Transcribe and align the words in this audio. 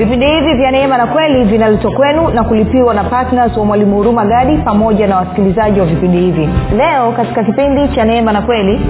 vipindi 0.00 0.26
hivi 0.26 0.54
vya 0.54 0.70
neema 0.70 0.98
na 0.98 1.06
kweli 1.06 1.44
vinaletwa 1.44 1.90
kwenu 1.92 2.28
na 2.28 2.44
kulipiwa 2.44 2.94
na 2.94 3.04
ptns 3.04 3.56
wa 3.56 3.64
mwalimu 3.64 3.96
huruma 3.96 4.24
gadi 4.24 4.56
pamoja 4.56 5.06
na 5.06 5.16
wasikilizaji 5.16 5.80
wa 5.80 5.86
vipindi 5.86 6.18
hivi. 6.18 6.48
Leo 6.76 7.12
katika 7.12 7.44
kipindi 7.44 7.88
cha 7.88 8.04
neema 8.04 8.32
na 8.32 8.42
kweli 8.42 8.80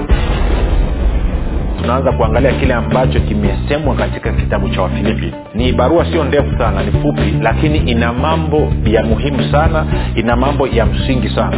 tunaanza 1.81 2.11
kuangalia 2.11 2.51
kile 2.51 2.73
ambacho 2.73 3.19
kimesemwa 3.19 3.95
katika 3.95 4.31
kitabu 4.31 4.69
cha 4.69 4.81
wafilipi. 4.81 5.33
Ni 5.55 5.73
barua 5.73 6.05
sio 6.05 6.23
ndefu 6.23 6.57
sana 6.57 6.83
ni 6.83 6.91
fupi 6.91 7.33
lakini 7.41 7.77
ina 7.77 8.13
mambo 8.13 8.67
ya 8.85 9.03
muhimu 9.03 9.43
sana 9.51 9.85
ina 10.15 10.35
mambo 10.35 10.67
ya 10.67 10.85
msingi 10.85 11.29
sana 11.29 11.57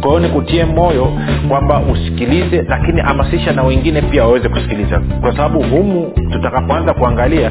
kwa 0.00 0.08
hiyo 0.10 0.20
nikutie 0.20 0.64
moyo 0.64 1.12
kwamba 1.48 1.80
usikilize 1.92 2.62
lakini 2.68 3.00
hamasisha 3.00 3.52
na 3.52 3.62
wengine 3.62 4.02
pia 4.02 4.24
waweze 4.24 4.48
kusikiliza. 4.48 5.00
Kwa 5.20 5.32
sababu 5.36 5.62
humu 5.62 6.12
tutakapoanza 6.32 6.94
kuangalia 6.94 7.50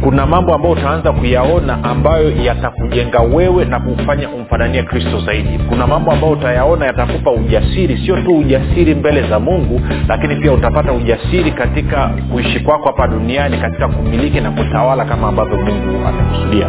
kuna 0.00 0.26
mambo 0.26 0.54
ambayo 0.54 0.74
utaanza 0.74 1.12
kuyaona 1.12 1.84
ambayo 1.84 2.30
yatakujenga 2.44 3.20
wewe 3.20 3.64
na 3.64 3.80
kufanya 3.80 4.28
umfananie 4.28 4.82
kristo 4.82 5.20
zaidi. 5.20 5.58
Kuna 5.68 5.86
mambo 5.86 6.12
ambayo 6.12 6.32
utayaona 6.32 6.86
yatakupa 6.86 7.30
ujasiri 7.30 7.96
sio 8.06 8.16
tu 8.16 8.38
ujasiri 8.38 8.94
mbele 8.94 9.28
za 9.28 9.40
mungu 9.40 9.80
lakini 10.08 10.36
pia 10.36 10.52
utapata 10.52 10.92
ujasiri 10.92 11.50
katika 11.50 12.10
kuishi 12.32 12.60
kwako 12.60 12.86
hapa 12.86 13.06
duniani 13.08 13.56
katika 13.58 13.88
kumiliki 13.88 14.40
na 14.40 14.50
kutawala 14.50 15.04
kama 15.04 15.28
ambavyo 15.28 15.56
mungu 15.58 16.08
amekusudia 16.08 16.66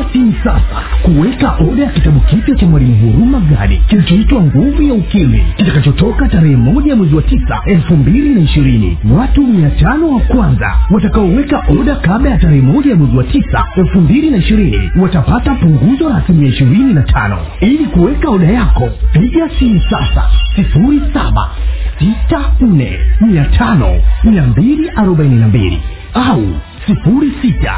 piga 0.00 0.12
simu 0.12 0.34
sasa 0.44 0.82
kuweka 1.02 1.56
oda 1.70 1.82
ya 1.82 1.90
kitabu 1.90 2.20
kipya 2.20 2.54
cha 2.54 2.66
mwalimu 2.66 3.12
huruma 3.12 3.40
gadi 3.40 3.76
kilichoitwa 3.88 4.42
nguvu 4.42 4.82
ya 4.82 4.94
ukimwi 4.94 5.42
kitakachotoka 5.56 6.28
tarehe 6.28 6.56
moja 6.56 6.96
mwezi 6.96 7.14
wa 7.14 7.22
tisa 7.22 7.60
elfu 7.66 7.96
mbili 7.96 8.28
na 8.34 8.40
ishirini. 8.40 8.98
Watu 9.18 9.42
mia 9.46 9.70
tano 9.70 10.08
wa 10.08 10.20
kwanza 10.20 10.76
watakaoweka 10.90 11.62
oda 11.80 11.96
kabla 11.96 12.30
ya 12.30 12.38
tarehe 12.38 12.60
moja 12.62 12.90
ya 12.90 12.96
mwezi 12.96 13.16
wa 13.16 13.24
tisa 13.24 13.64
elfu 13.76 14.00
mbili 14.00 14.30
na 14.30 14.36
ishirini 14.36 14.90
watapata 15.00 15.54
punguzo 15.54 16.08
la 16.08 16.16
asilimia 16.16 16.48
ishirini 16.48 16.94
na 16.94 17.02
tano. 17.02 17.38
Ili 17.60 17.84
kuweka 17.86 18.30
oda 18.30 18.46
yako 18.46 18.90
piga 19.12 19.48
simu 19.58 19.80
sasa 19.90 20.28
sifuri 20.56 21.00
saba 21.14 21.50
sita 21.98 22.52
nne 22.60 22.98
mia 23.20 23.44
tano 23.44 24.00
mia 24.24 24.42
mbili 24.46 24.90
arobaini 24.96 25.34
na 25.36 25.48
mbili 25.48 25.82
au 26.14 26.42
sifuri 26.86 27.32
sita 27.42 27.74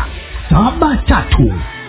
saba 0.51 0.97
tatu 0.97 1.53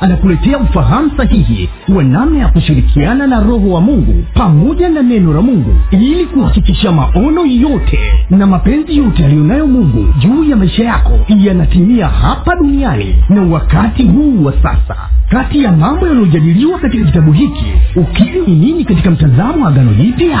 anakuletea 0.00 0.58
ufahamu 0.58 1.10
sahihi 1.16 1.68
wa 1.96 2.04
namna 2.04 2.38
ya 2.38 2.48
kushirikiana 2.48 3.26
na 3.26 3.40
roho 3.40 3.70
wa 3.70 3.80
mungu 3.80 4.24
pamoja 4.34 4.88
na 4.88 5.02
neno 5.02 5.32
la 5.34 5.42
mungu 5.42 5.76
ili 5.90 6.24
kuhakikisha 6.26 6.92
maono 6.92 7.46
yote 7.46 7.98
na 8.30 8.46
mapenzi 8.46 8.96
yote 8.96 9.24
aliyonayo 9.24 9.66
mungu 9.66 10.14
juu 10.18 10.44
ya 10.44 10.56
maisha 10.56 10.84
yako 10.84 11.12
yanatimia 11.38 12.08
hapa 12.08 12.56
duniani 12.56 13.14
na 13.28 13.42
wakati 13.42 14.02
huu 14.02 14.44
wa 14.44 14.52
sasa. 14.52 14.96
Kati 15.28 15.62
ya 15.62 15.72
mambo 15.72 16.06
yanayojadiliwa 16.08 16.78
katika 16.78 17.04
kitabu 17.04 17.32
hiki 17.32 17.64
ukiri 17.96 18.40
ni 18.46 18.54
nini 18.54 18.84
katika 18.84 19.10
mtazamo 19.10 19.64
wa 19.64 19.68
agano 19.70 19.92
jipya 19.94 20.40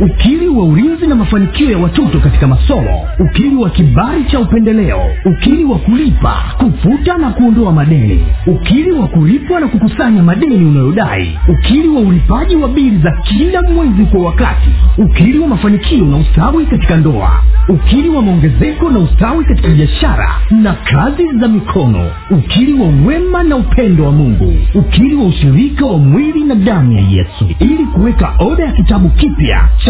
ukili 0.00 0.48
wa 0.48 0.64
ulinzi 0.64 1.06
na 1.06 1.14
mafanikio 1.14 1.70
ya 1.70 1.78
watoto 1.78 2.20
katika 2.20 2.46
masomo 2.46 3.08
ukili 3.18 3.56
wa 3.56 3.70
kibali 3.70 4.24
cha 4.24 4.40
upendeleo 4.40 5.00
ukili 5.24 5.64
wa 5.64 5.78
kulipa 5.78 6.34
kufuta 6.58 7.18
na 7.18 7.30
kuondoa 7.30 7.72
madeni 7.72 8.24
ukili 8.46 8.92
wa 8.92 9.06
kulipwa 9.08 9.60
na 9.60 9.68
kukusanya 9.68 10.22
madeni 10.22 10.64
unayodai 10.64 11.38
ukili 11.48 11.88
wa 11.88 12.00
ulipaji 12.00 12.56
wa 12.56 12.68
bili 12.68 12.98
za 12.98 13.10
kila 13.24 13.62
mwezi 13.62 14.04
kwa 14.04 14.20
wakati 14.20 14.68
ukili 14.98 15.38
wa 15.38 15.48
mafanikio 15.48 16.04
na 16.04 16.16
ustawi 16.16 16.66
katika 16.66 16.96
ndoa 16.96 17.42
ukili 17.68 18.08
wa 18.08 18.22
maongezeko 18.22 18.90
na 18.90 18.98
ustawi 18.98 19.44
katika 19.44 19.68
biashara 19.68 20.30
na 20.50 20.72
kazi 20.72 21.26
za 21.40 21.48
mikono 21.48 22.10
ukili 22.30 22.72
wa 22.72 22.88
wema 23.06 23.42
na 23.42 23.56
upendo 23.56 24.04
wa 24.04 24.12
mungu 24.12 24.54
ukili 24.74 25.14
wa 25.16 25.24
ushirika 25.26 25.86
wa 25.86 25.98
mwili 25.98 26.44
na 26.44 26.54
damu 26.54 26.92
ya 26.92 27.00
yesu. 27.00 27.44
Ili 27.58 27.84
kuweka 27.86 28.34
oda 28.38 28.64
ya 28.64 28.72
kitabu 28.72 29.08
kipya 29.08 29.68
cha 29.84 29.89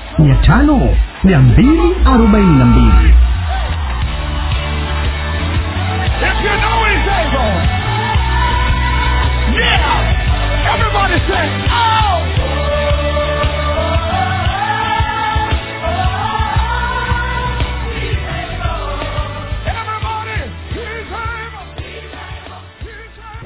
mia 0.21 0.35
tano 0.45 0.95
mia. 1.23 3.13
Everybody 10.73 11.17
say, 11.27 11.47
oh. 11.69 11.90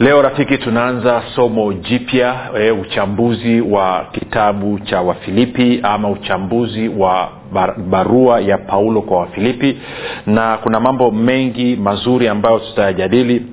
leo 0.00 0.22
rafiki 0.22 0.58
tunaanza 0.58 1.22
somo 1.34 1.72
jipya 1.72 2.34
e, 2.58 2.70
uchambuzi 2.70 3.60
wa 3.60 4.06
kitabu 4.12 4.78
cha 4.78 5.00
wafilipi 5.00 5.80
ama 5.82 6.08
uchambuzi 6.10 6.88
wa 6.88 7.28
barua 7.90 8.40
ya 8.40 8.58
paulo 8.58 9.02
kwa 9.02 9.18
wafilipi. 9.18 9.78
Na 10.26 10.56
kuna 10.56 10.80
mambo 10.80 11.10
mengi 11.10 11.76
mazuri 11.76 12.28
ambayo 12.28 12.58
tutayajadili 12.58 13.46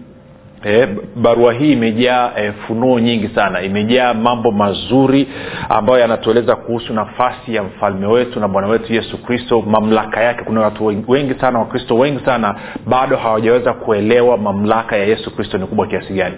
E, 0.65 0.87
barua 1.15 1.53
hii 1.53 1.71
imejaa 1.73 2.31
e, 2.37 2.51
funuo 2.51 2.99
nyingi 2.99 3.27
sana. 3.35 3.61
Imejaa 3.61 4.13
mambo 4.13 4.51
mazuri 4.51 5.27
ambayo 5.69 5.99
yanatueleza 5.99 6.55
kuhusu 6.55 6.93
nafasi 6.93 7.55
ya 7.55 7.63
mfalme 7.63 8.07
wetu 8.07 8.39
na 8.39 8.47
bwana 8.47 8.67
wetu 8.67 8.93
yesu 8.93 9.17
kristo. 9.23 9.61
Mamlaka 9.61 10.21
yake 10.21 10.43
kuna 10.43 10.61
watu 10.61 10.85
wengi 11.07 11.33
sana 11.33 11.59
wakristo 11.59 11.95
wengi 11.97 12.25
sana 12.25 12.55
bado 12.87 13.17
hawajaweza 13.17 13.73
kuelewa 13.73 14.37
mamlaka 14.37 14.97
ya 14.97 15.05
yesu 15.05 15.35
kristo 15.35 15.57
ni 15.57 15.65
kubwa 15.65 15.87
kiasi 15.87 16.13
gani. 16.13 16.35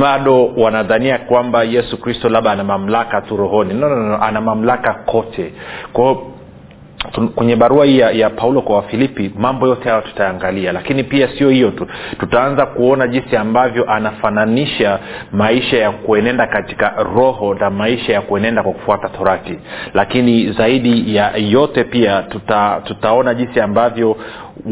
Bado 0.00 0.46
wanadhania 0.46 1.18
kwamba 1.18 1.62
yesu 1.64 2.00
kristo 2.00 2.28
labda 2.28 2.50
ana 2.52 2.64
mamlaka 2.64 3.20
tu 3.20 3.36
rohoni. 3.36 3.74
No, 3.74 3.88
no, 3.88 3.96
no, 3.96 4.22
ana 4.22 4.40
mamlaka 4.40 4.92
kote. 4.94 5.52
Kwao 5.92 6.26
kwenye 7.34 7.56
barua 7.56 7.84
hii 7.86 7.98
ya, 7.98 8.10
ya 8.10 8.30
paulo 8.30 8.62
kwa 8.62 8.76
wafilipi 8.76 9.30
mambo 9.38 9.66
yote 9.66 9.88
hayo 9.88 10.00
tutaangalia 10.00 10.72
lakini 10.72 11.04
pia 11.04 11.28
sio 11.38 11.50
hiyo 11.50 11.70
tu. 11.70 11.86
Tutaanza 12.20 12.66
kuona 12.66 13.08
jinsi 13.08 13.36
ambavyo 13.36 13.90
anafananisha 13.92 14.98
maisha 15.32 15.76
ya 15.78 15.90
kuenenda 15.90 16.46
katika 16.46 16.90
roho 17.14 17.54
na 17.54 17.70
maisha 17.70 18.12
ya 18.12 18.20
kuenenda 18.20 18.62
kwa 18.62 18.72
kufuata 18.72 19.08
torati. 19.08 19.58
Lakini 19.94 20.52
zaidi 20.52 21.14
ya 21.16 21.32
yote 21.36 21.84
pia 21.84 22.22
tuta, 22.22 22.80
tutaona 22.84 23.34
jinsi 23.34 23.60
ambavyo 23.60 24.16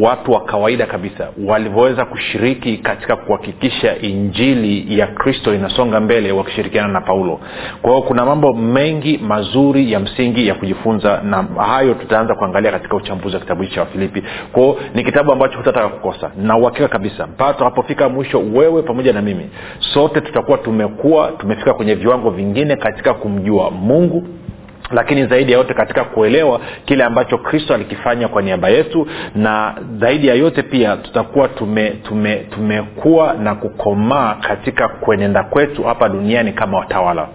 watu 0.00 0.32
wa 0.32 0.40
kawaida 0.44 0.86
kabisa 0.86 1.28
walivyoweza 1.46 2.04
kushiriki 2.04 2.76
katika 2.78 3.16
kuhakikisha 3.16 3.98
injili 3.98 4.98
ya 4.98 5.06
kristo 5.06 5.54
inasonga 5.54 6.00
mbele 6.00 6.32
wakishirikiana 6.32 6.88
na 6.88 7.00
paulo. 7.00 7.40
Kwa 7.82 7.90
hiyo 7.90 8.02
kuna 8.02 8.24
mambo 8.26 8.52
mengi 8.52 9.18
mazuri 9.18 9.92
ya 9.92 10.00
msingi 10.00 10.48
ya 10.48 10.54
kujifunza 10.54 11.20
na 11.24 11.42
hayo 11.66 11.94
tutaanza 11.94 12.25
kuangalia 12.34 12.70
katika 12.70 12.96
uchambuzi 12.96 13.34
wa 13.34 13.40
kitabu 13.40 13.62
hichi 13.62 13.74
cha 13.74 13.80
wafilipi 13.80 14.22
kwao 14.52 14.76
ni 14.94 15.04
kitabu 15.04 15.32
ambacho 15.32 15.58
hutataka 15.58 15.88
kukosa. 15.88 16.30
Na 16.36 16.56
uhakika 16.56 16.88
kabisa 16.88 17.26
mpaka 17.26 17.52
tutakapofika 17.52 18.08
mwisho 18.08 18.38
wewe 18.54 18.82
pamoja 18.82 19.12
na 19.12 19.22
mimi 19.22 19.50
sote 19.94 20.20
tutakuwa 20.20 20.58
tumekuwa 20.58 21.32
tumefika 21.32 21.74
kwenye 21.74 21.94
viwango 21.94 22.30
vingine 22.30 22.76
katika 22.76 23.14
kumjua 23.14 23.70
mungu 23.70 24.28
lakini 24.90 25.26
zaidi 25.26 25.52
ya 25.52 25.58
yote 25.58 25.74
katika 25.74 26.04
kuelewa 26.04 26.60
kile 26.84 27.04
ambacho 27.04 27.38
kristo 27.38 27.74
alikifanya 27.74 28.28
kwa 28.28 28.42
niaba 28.42 28.68
yetu 28.68 29.06
na 29.34 29.74
zaidi 29.98 30.26
ya 30.26 30.34
yote 30.34 30.62
pia 30.62 30.96
tutakuwa 30.96 31.48
tume, 31.48 31.90
tume, 31.90 32.36
tumekuwa 32.36 33.34
na 33.34 33.54
kukomaa 33.54 34.34
katika 34.34 34.88
kuenenda 34.88 35.42
kwetu 35.44 35.82
hapa 35.82 36.08
duniani 36.08 36.52
kama 36.52 36.78
watawala. 36.78 37.28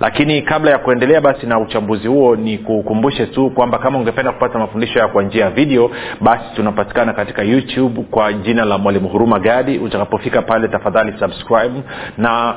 Lakini 0.00 0.42
kabla 0.42 0.70
ya 0.70 0.78
kuendelea 0.78 1.20
basi 1.20 1.46
na 1.46 1.58
uchambuzi 1.58 2.08
huo 2.08 2.36
ni 2.36 2.58
kukumbushe 2.58 3.26
tu 3.26 3.50
kwamba 3.50 3.78
kama 3.78 3.98
ungependa 3.98 4.32
kupata 4.32 4.58
mafundisho 4.58 4.98
ya 4.98 5.08
kwa 5.08 5.22
njia 5.22 5.44
ya 5.44 5.50
video 5.50 5.90
basi 6.20 6.44
tunapatikana 6.56 7.12
katika 7.12 7.42
youtube 7.42 8.02
kwa 8.10 8.32
jina 8.32 8.64
la 8.64 8.78
mwalimu 8.78 9.08
huruma 9.08 9.38
gadi. 9.38 9.78
Utakapofika 9.78 10.42
pale 10.42 10.68
tafadhali 10.68 11.14
subscribe 11.18 11.82
na 12.18 12.54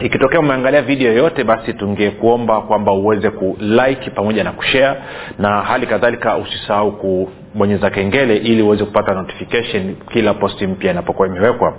ikitokea 0.00 0.40
umeangalia 0.40 0.82
video 0.82 1.08
yoyote 1.12 1.44
basi 1.44 1.72
tungekuomba 1.74 2.60
kwamba 2.60 2.92
uweze 2.92 3.30
kulike 3.30 4.10
pamoja 4.10 4.44
na 4.44 4.52
kushare 4.52 5.00
na 5.38 5.60
hali 5.62 5.86
kadhalika 5.86 6.36
usisahau 6.36 6.92
kubonyeza 7.56 7.90
kengele 7.90 8.36
ili 8.36 8.62
uweze 8.62 8.84
kupata 8.84 9.14
notification 9.14 9.96
kila 10.12 10.34
posti 10.34 10.66
mpya 10.66 10.90
inapokuwa 10.90 11.28
imewekwa. 11.28 11.76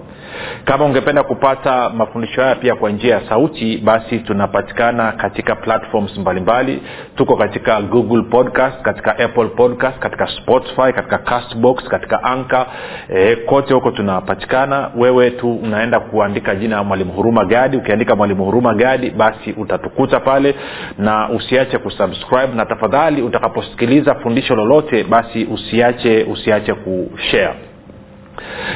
Kama 0.65 0.85
ungependa 0.85 1.23
kupata 1.23 1.89
mafundisho 1.89 2.41
haya 2.41 2.55
pia 2.55 2.75
kwa 2.75 2.89
njia 2.89 3.15
ya 3.15 3.29
sauti 3.29 3.77
basi 3.77 4.19
tunapatikana 4.19 5.11
katika 5.11 5.55
platforms 5.55 6.17
mbalimbali. 6.17 6.71
Mbali. 6.73 6.91
tuko 7.15 7.35
katika 7.37 7.81
google 7.81 8.21
podcast 8.21 8.81
katika 8.81 9.19
apple 9.19 9.45
podcast 9.45 9.99
katika 9.99 10.27
spotify 10.27 10.93
katika 10.93 11.17
castbox 11.17 11.83
katika 11.83 12.23
anka 12.23 12.65
e, 13.09 13.35
kote 13.35 13.73
huko 13.73 13.91
tunapatikana. 13.91 14.91
Wewe 14.97 15.31
tu 15.31 15.55
unaenda 15.55 15.99
kuandika 15.99 16.55
jina 16.55 16.83
mwalimu 16.83 17.11
huruma 17.11 17.45
gadi. 17.45 17.77
Ukiandika 17.77 18.15
mwalimu 18.15 18.45
huruma 18.45 18.73
gadi 18.73 19.09
basi 19.09 19.51
utatukuta 19.51 20.19
pale. 20.19 20.55
Na 20.97 21.29
usiache 21.29 21.77
kusubscribe 21.77 22.53
na 22.55 22.65
tafadhali 22.65 23.21
utakaposikiliza 23.21 24.15
fundisho 24.15 24.55
lolote 24.55 25.03
basi 25.03 25.43
usiache 25.67 26.23
usiache 26.23 26.73
kushare 26.73 27.66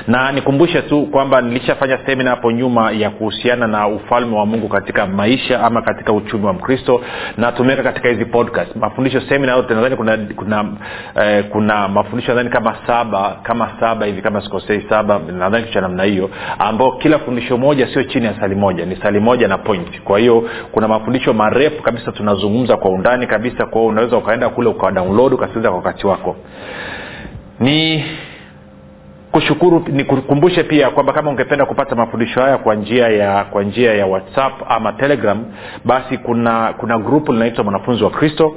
na 0.08 0.32
nikumbushe 0.32 0.82
tu 0.82 1.06
kwamba 1.06 1.42
nilishafanya 1.42 2.00
semina 2.06 2.30
hapo 2.30 2.52
nyuma 2.52 2.92
ya 2.92 3.10
kuhusiana 3.10 3.68
na 3.68 3.88
ufalme 3.88 4.38
wa 4.38 4.46
mungu 4.46 4.68
katika 4.68 5.08
maisha 5.08 5.64
ama 5.64 5.82
katika 5.82 6.14
uchumi 6.14 6.46
wa 6.46 6.54
mkristo 6.54 7.02
na 7.38 7.52
tumeweka 7.52 7.84
katika 7.84 8.10
hizi 8.10 8.26
podcast. 8.26 8.76
Mafundisho 8.76 9.22
semina 9.22 9.52
yote 9.56 9.74
nadhani 9.74 9.96
kuna 9.96 10.18
kuna 10.36 10.66
eh, 11.22 11.46
kuna 11.50 11.88
mafundisho 11.88 12.32
nadhani 12.32 12.50
kama 12.50 12.76
saba 12.88 13.38
kama 13.44 13.70
saba 13.80 14.06
hivi 14.06 14.22
kama 14.22 14.42
sikosei 14.42 14.86
saba 14.90 15.20
nadhani 15.38 15.64
kitu 15.64 15.74
cha 15.74 15.82
namna 15.82 16.04
hiyo 16.04 16.30
ambao 16.60 16.92
kila 16.92 17.20
fundisho 17.20 17.58
moja 17.58 17.88
sio 17.94 18.04
chini 18.04 18.26
ya 18.26 18.40
sali 18.40 18.56
moja 18.56 18.86
ni 18.86 18.96
sali 18.96 19.20
moja 19.20 19.48
na 19.48 19.58
point. 19.58 20.02
Kwa 20.02 20.20
hiyo 20.20 20.50
kuna 20.72 20.88
mafundisho 20.88 21.34
marefu 21.34 21.84
kabisa 21.84 22.12
tunazungumza 22.12 22.78
kwa 22.78 22.92
undani 22.92 23.28
kabisa 23.28 23.66
kwa 23.66 23.82
hiyo 23.82 23.86
unaweza 23.92 24.18
ukaenda 24.18 24.50
kule 24.50 24.70
ukadownload 24.70 25.34
ukasikiliza 25.34 25.70
kwa 25.70 25.78
wakati 25.78 26.08
wako. 26.08 26.36
Ni 27.60 28.04
kushukuru 29.32 29.86
nikukumbushe 29.92 30.64
pia 30.64 30.90
kwamba 30.90 31.14
kama 31.14 31.30
ungependa 31.30 31.66
kupata 31.66 31.96
mafundisho 31.96 32.42
haya 32.42 32.58
kwa 32.58 32.76
njia 32.76 33.08
ya 33.08 33.44
kwa 33.44 33.64
njia 33.64 33.94
ya 33.94 34.06
whatsapp 34.06 34.54
ama 34.68 34.94
telegram 34.94 35.46
basi 35.86 36.18
kuna 36.18 36.74
kuna 36.74 36.98
grupu 36.98 37.34
linaitwa 37.34 37.64
mwanafunzi 37.64 38.04
wa 38.04 38.10
kristo 38.10 38.56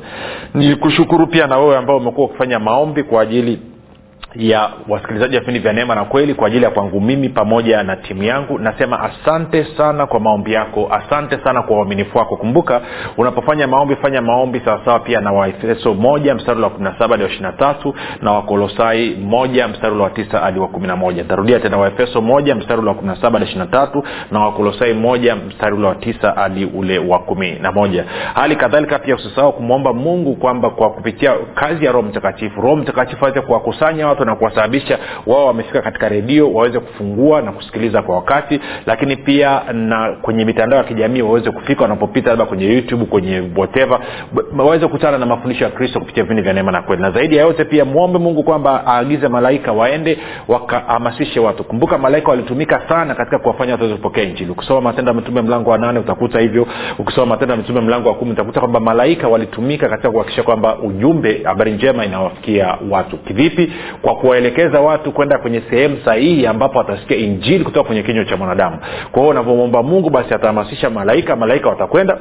Nikushukuru 0.54 1.28
pia 1.28 1.48
na 1.48 1.58
wewe 1.58 1.78
ambao 1.78 1.98
umekuwa 1.98 2.28
ukifanya 2.28 2.60
maombi 2.60 3.04
kwa 3.04 3.22
ajili 3.22 3.60
ya 4.36 4.70
wasikilizaji 4.90 5.36
wa 5.36 5.40
vipindi 5.40 5.60
vya 5.60 5.74
neema 5.74 5.96
na 5.96 6.06
kweli 6.06 6.34
kwa 6.34 6.48
ajili 6.48 6.64
ya 6.64 6.70
kwangu 6.72 7.02
mimi 7.02 7.30
pamoja 7.30 7.84
na 7.84 7.96
timu 7.96 8.24
yangu. 8.24 8.60
Nasema 8.60 9.00
asante 9.00 9.64
sana 9.78 10.06
kwa 10.06 10.20
maombi 10.20 10.54
yako 10.54 10.90
asante 10.94 11.38
sana 11.44 11.62
kwa 11.62 11.78
uaminifu 11.78 12.18
wako. 12.18 12.38
Kumbuka 12.38 12.82
unapofanya 13.18 13.68
maombi 13.68 13.96
fanya 13.96 14.22
maombi 14.22 14.62
sawasawa 14.66 15.00
pia 15.00 15.22
na 15.22 15.32
waefeso 15.32 15.94
moja 15.94 16.36
mstari 16.36 16.62
wa 16.62 16.70
kumi 16.70 16.84
na 16.84 17.00
saba 17.00 17.08
hadi 17.14 17.24
wa 17.24 17.30
ishirina 17.30 17.52
tatu 17.52 17.96
na 18.22 18.32
wakolosai 18.32 19.16
moja 19.16 19.68
mstari 19.68 19.96
wa 19.98 20.10
tisa 20.10 20.40
hadi 20.40 20.60
wa 20.60 20.68
kumi 20.68 20.88
na 20.88 20.96
moja. 20.96 21.24
Ntarudia 21.24 21.60
tena 21.60 21.78
waefeso 21.78 22.22
moja 22.22 22.56
mstari 22.56 22.86
wa 22.88 22.94
kumi 22.94 23.08
na 23.08 23.16
saba 23.16 23.32
hadi 23.32 23.46
ishirina 23.46 23.66
tatu 23.66 24.04
na 24.32 24.40
wakolosai 24.40 24.94
moja 24.94 25.36
mstari 25.36 25.84
wa 25.84 25.96
tisa 25.96 26.32
hadi 26.32 26.66
ule 26.66 27.00
wa 27.00 27.20
kumi 27.20 27.52
na 27.62 27.72
moja. 27.72 28.06
Hali 28.34 28.56
kadhalika 28.56 29.00
pia 29.00 29.16
usisahau 29.16 29.54
kumwomba 29.54 29.94
mungu 29.94 30.36
kwamba 30.36 30.70
kwa 30.70 30.90
kupitia 30.90 31.34
kazi 31.54 31.86
ya 31.86 31.92
roho 31.92 32.08
mtakatifu 32.08 32.62
roho 32.62 32.76
mtakatifu 32.76 33.26
aweze 33.26 33.42
kuwakusanya 33.42 34.08
watu 34.08 34.25
na 34.26 34.36
kuwasababisha 34.36 35.00
wao 35.26 35.46
wamefika 35.46 35.82
katika 35.82 36.10
redio 36.10 36.54
waweze 36.54 36.80
kufungua 36.80 37.42
na 37.42 37.52
kusikiliza 37.52 38.02
kwa 38.02 38.16
wakati 38.16 38.60
lakini 38.86 39.16
pia 39.16 39.62
na 39.74 40.18
kwenye 40.22 40.46
mitandao 40.46 40.78
ya 40.80 40.86
kijamii 40.86 41.22
waweze 41.22 41.52
kufika 41.52 41.82
wanapopita 41.82 42.30
labda 42.30 42.46
kwenye 42.46 42.66
youtube 42.66 43.06
kwenye 43.06 43.44
whatever 43.58 44.00
waweze 44.58 44.86
kukutana 44.88 45.18
na 45.18 45.26
mafundisho 45.26 45.64
ya 45.64 45.70
kristo 45.70 46.00
kupitia 46.00 46.24
vipindi 46.24 46.42
vya 46.42 46.54
neema 46.54 46.72
na 46.72 46.82
kweli. 46.82 47.02
Na 47.02 47.12
zaidi 47.12 47.36
ya 47.36 47.44
yote 47.44 47.66
pia 47.66 47.86
mwombe 47.86 48.20
mungu 48.20 48.44
kwamba 48.44 48.84
aagize 48.88 49.28
malaika 49.28 49.72
waende 49.72 50.18
wakahamasishe 50.48 51.40
watu. 51.40 51.64
Kumbuka 51.64 51.98
malaika 51.98 52.30
walitumika 52.30 52.82
sana 52.90 53.16
katika 53.16 53.40
kuwafanya 53.40 53.72
watu 53.72 53.84
waweze 53.84 53.98
kupokea 53.98 54.24
injili. 54.24 54.52
Ukisoma 54.52 54.82
matendo 54.82 55.24
ya 55.36 55.44
mlango 55.44 55.70
wa 55.70 55.78
nane 55.78 56.00
utakuta 56.00 56.40
hivyo. 56.40 56.68
Ukisoma 57.00 57.26
matendo 57.26 57.56
ya 57.76 57.82
mlango 57.82 58.10
wa 58.10 58.16
kumi 58.16 58.32
utakuta 58.32 58.60
kwamba 58.60 58.80
malaika 58.80 59.28
walitumika 59.28 59.90
katika 59.90 60.12
kuhakikisha 60.12 60.44
kwamba 60.44 60.78
ujumbe 60.80 61.42
habari 61.44 61.72
njema 61.72 62.06
inawafikia 62.06 62.78
watu. 62.90 63.18
Kivipi? 63.18 63.74
Kwa 64.02 64.15
kuwaelekeza 64.16 64.82
watu 64.82 65.12
kwenda 65.12 65.38
kwenye 65.38 65.62
sehemu 65.70 65.98
sahihi 66.06 66.48
ambapo 66.48 66.78
watasikia 66.78 67.18
injili 67.18 67.64
kutoka 67.64 67.88
kwenye 67.88 68.04
kinywa 68.04 68.26
cha 68.26 68.38
mwanadamu. 68.38 68.78
Kwa 69.12 69.22
hiyo 69.22 69.32
unavyomwomba 69.32 69.84
mungu 69.84 70.10
basi 70.10 70.34
atahamasisha 70.34 70.90
malaika 70.90 71.36
malaika 71.36 71.70
watakwenda 71.70 72.18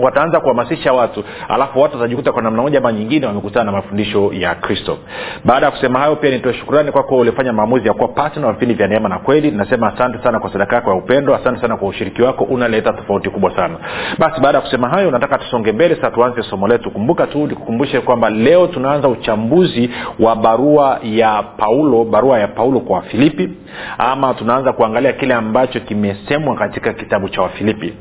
wataanza 0.00 0.40
kuhamasisha 0.40 0.92
watu 0.92 1.24
alafu 1.48 1.80
watu 1.80 1.96
watajikuta 1.96 2.32
kwa 2.32 2.42
namna 2.42 2.62
moja 2.62 2.78
ama 2.78 2.92
nyingine 2.92 3.26
wamekutana 3.26 3.64
na 3.64 3.72
mafundisho 3.72 4.30
ya 4.32 4.54
kristo. 4.54 4.98
Baada 5.44 5.66
ya 5.66 5.72
kusema 5.72 5.98
hayo 5.98 6.16
pia 6.16 6.30
nitoe 6.30 6.54
shukurani 6.54 6.92
kwako 6.92 7.16
ulifanya 7.16 7.52
maamuzi 7.52 7.88
ya 7.88 7.94
kuwa 7.94 8.08
patna 8.08 8.52
vipindi 8.52 8.74
vya 8.74 8.88
neema 8.88 9.08
na 9.08 9.18
kweli. 9.18 9.50
Nasema 9.50 9.94
asante 9.94 10.18
sana 10.24 10.40
kwa 10.40 10.52
sadaka 10.52 10.76
yako 10.76 10.90
ya 10.90 10.96
upendo 10.96 11.34
asante 11.34 11.60
sana 11.60 11.76
kwa 11.76 11.88
ushiriki 11.88 12.22
wako 12.22 12.44
unaleta 12.44 12.92
tofauti 12.92 13.30
kubwa 13.30 13.56
sana. 13.56 13.76
Basi 14.18 14.40
baada 14.40 14.58
ya 14.58 14.62
kusema 14.64 14.88
hayo 14.88 15.10
nataka 15.10 15.38
tusonge 15.38 15.72
mbele 15.72 15.94
sasa 15.96 16.10
tuanze 16.10 16.42
somo 16.42 16.68
letu. 16.68 16.90
Kumbuka 16.90 17.26
tu 17.26 17.46
nikukumbushe 17.46 18.00
kwamba 18.00 18.30
leo 18.30 18.66
tunaanza 18.66 19.08
uchambuzi 19.08 19.90
wa 20.20 20.36
barua 20.36 20.98
ya 21.02 21.42
paulo 21.56 22.04
barua 22.04 22.38
ya 22.38 22.48
paulo 22.48 22.80
kwa 22.80 22.96
wafilipi 22.96 23.50
ama 23.98 24.34
tunaanza 24.34 24.72
kuangalia 24.72 25.12
kile 25.12 25.34
ambacho 25.34 25.80
kimesemwa 25.80 26.54
katika 26.56 26.92
kitabu 26.92 27.28
cha 27.28 27.42
wafilipi 27.42 27.94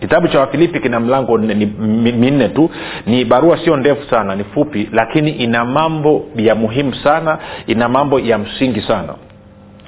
kitabu 0.00 0.28
cha 0.28 0.40
wafilipi 0.40 0.80
kina 0.80 1.00
mlango 1.00 1.38
minne 1.38 2.48
tu. 2.48 2.70
Ni 3.06 3.24
barua 3.24 3.58
sio 3.64 3.76
ndefu 3.76 4.10
sana 4.10 4.34
ni 4.36 4.44
fupi 4.44 4.88
lakini 4.92 5.30
ina 5.30 5.64
mambo 5.64 6.24
ya 6.36 6.54
muhimu 6.54 6.94
sana 6.94 7.38
ina 7.66 7.88
mambo 7.88 8.20
ya 8.20 8.38
msingi 8.38 8.80
sana. 8.82 9.14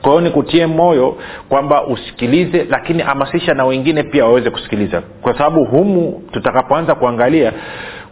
Kwa 0.02 0.10
hiyo 0.10 0.20
nikutie 0.24 0.66
moyo 0.66 1.16
kwamba 1.48 1.86
usikilize 1.86 2.66
lakini 2.70 3.02
hamasisha 3.02 3.54
na 3.54 3.64
wengine 3.64 4.02
pia 4.02 4.24
waweze 4.24 4.50
kusikiliza. 4.50 5.02
Kwa 5.22 5.32
sababu 5.38 5.64
humu 5.64 6.22
tutakapoanza 6.32 6.94
kuangalia 6.94 7.52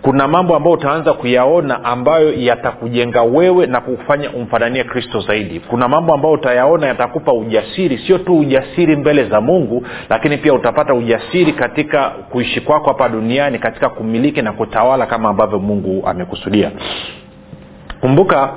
kuna 0.02 0.28
mambo 0.28 0.57
ambayo 0.57 0.75
utaanza 0.76 1.12
kuyaona 1.12 1.85
ambayo 1.85 2.33
yatakujenga 2.35 3.23
wewe 3.23 3.66
na 3.66 3.80
kufanya 3.80 4.30
umfananie 4.30 4.85
kristo 4.85 5.21
zaidi. 5.21 5.61
Kuna 5.61 5.88
mambo 5.88 6.14
ambayo 6.14 6.35
utayaona 6.35 6.87
yatakupa 6.87 7.33
ujasiri 7.33 7.99
sio 7.99 8.19
tu 8.19 8.38
ujasiri 8.38 8.97
mbele 8.97 9.25
za 9.25 9.40
mungu 9.40 9.87
lakini 10.09 10.38
pia 10.38 10.54
utapata 10.54 10.95
ujasiri 10.95 11.52
katika 11.52 12.09
kuishi 12.11 12.61
kwako 12.61 12.87
hapa 12.88 13.09
duniani 13.09 13.59
katika 13.59 13.88
kumiliki 13.88 14.42
na 14.42 14.52
kutawala 14.52 15.07
kama 15.07 15.28
ambavyo 15.28 15.59
mungu 15.59 16.07
amekusudia. 16.07 16.71
Kumbuka 18.00 18.50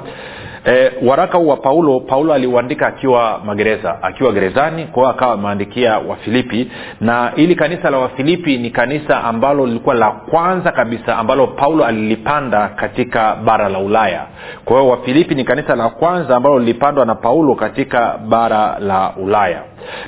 e, 0.65 0.91
waraka 1.05 1.38
huu 1.38 1.48
wa 1.48 1.58
paulo 1.58 2.00
paulo 2.00 2.34
aliuandika 2.34 2.88
akiwa 2.88 3.41
magereza 3.46 4.03
akiwa 4.03 4.32
gerezani 4.32 4.86
kwao 4.86 5.10
akawa 5.10 5.34
ameandikia 5.34 5.98
wafilipi 6.00 6.72
na 7.01 7.32
ili 7.36 7.55
kanisa 7.55 7.89
la 7.89 7.98
wafilipi 7.98 8.58
ni 8.58 8.70
kanisa 8.70 9.24
ambalo 9.24 9.65
lilikuwa 9.65 9.96
la 9.96 10.12
kwanza 10.12 10.72
kabisa 10.72 11.17
ambalo 11.17 11.48
paulo 11.48 11.86
alilipanda 11.86 12.67
katika 12.67 13.36
bara 13.36 13.70
la 13.70 13.79
ulaya. 13.79 14.25
Kwa 14.65 14.77
hiyo 14.79 14.91
wafilipi 14.91 15.36
ni 15.36 15.43
kanisa 15.43 15.75
la 15.75 15.89
kwanza 15.89 16.36
ambalo 16.36 16.60
lilipandwa 16.60 17.05
na 17.05 17.15
paulo 17.15 17.55
katika 17.55 18.17
bara 18.17 18.79
la 18.79 19.13
ulaya 19.17 19.62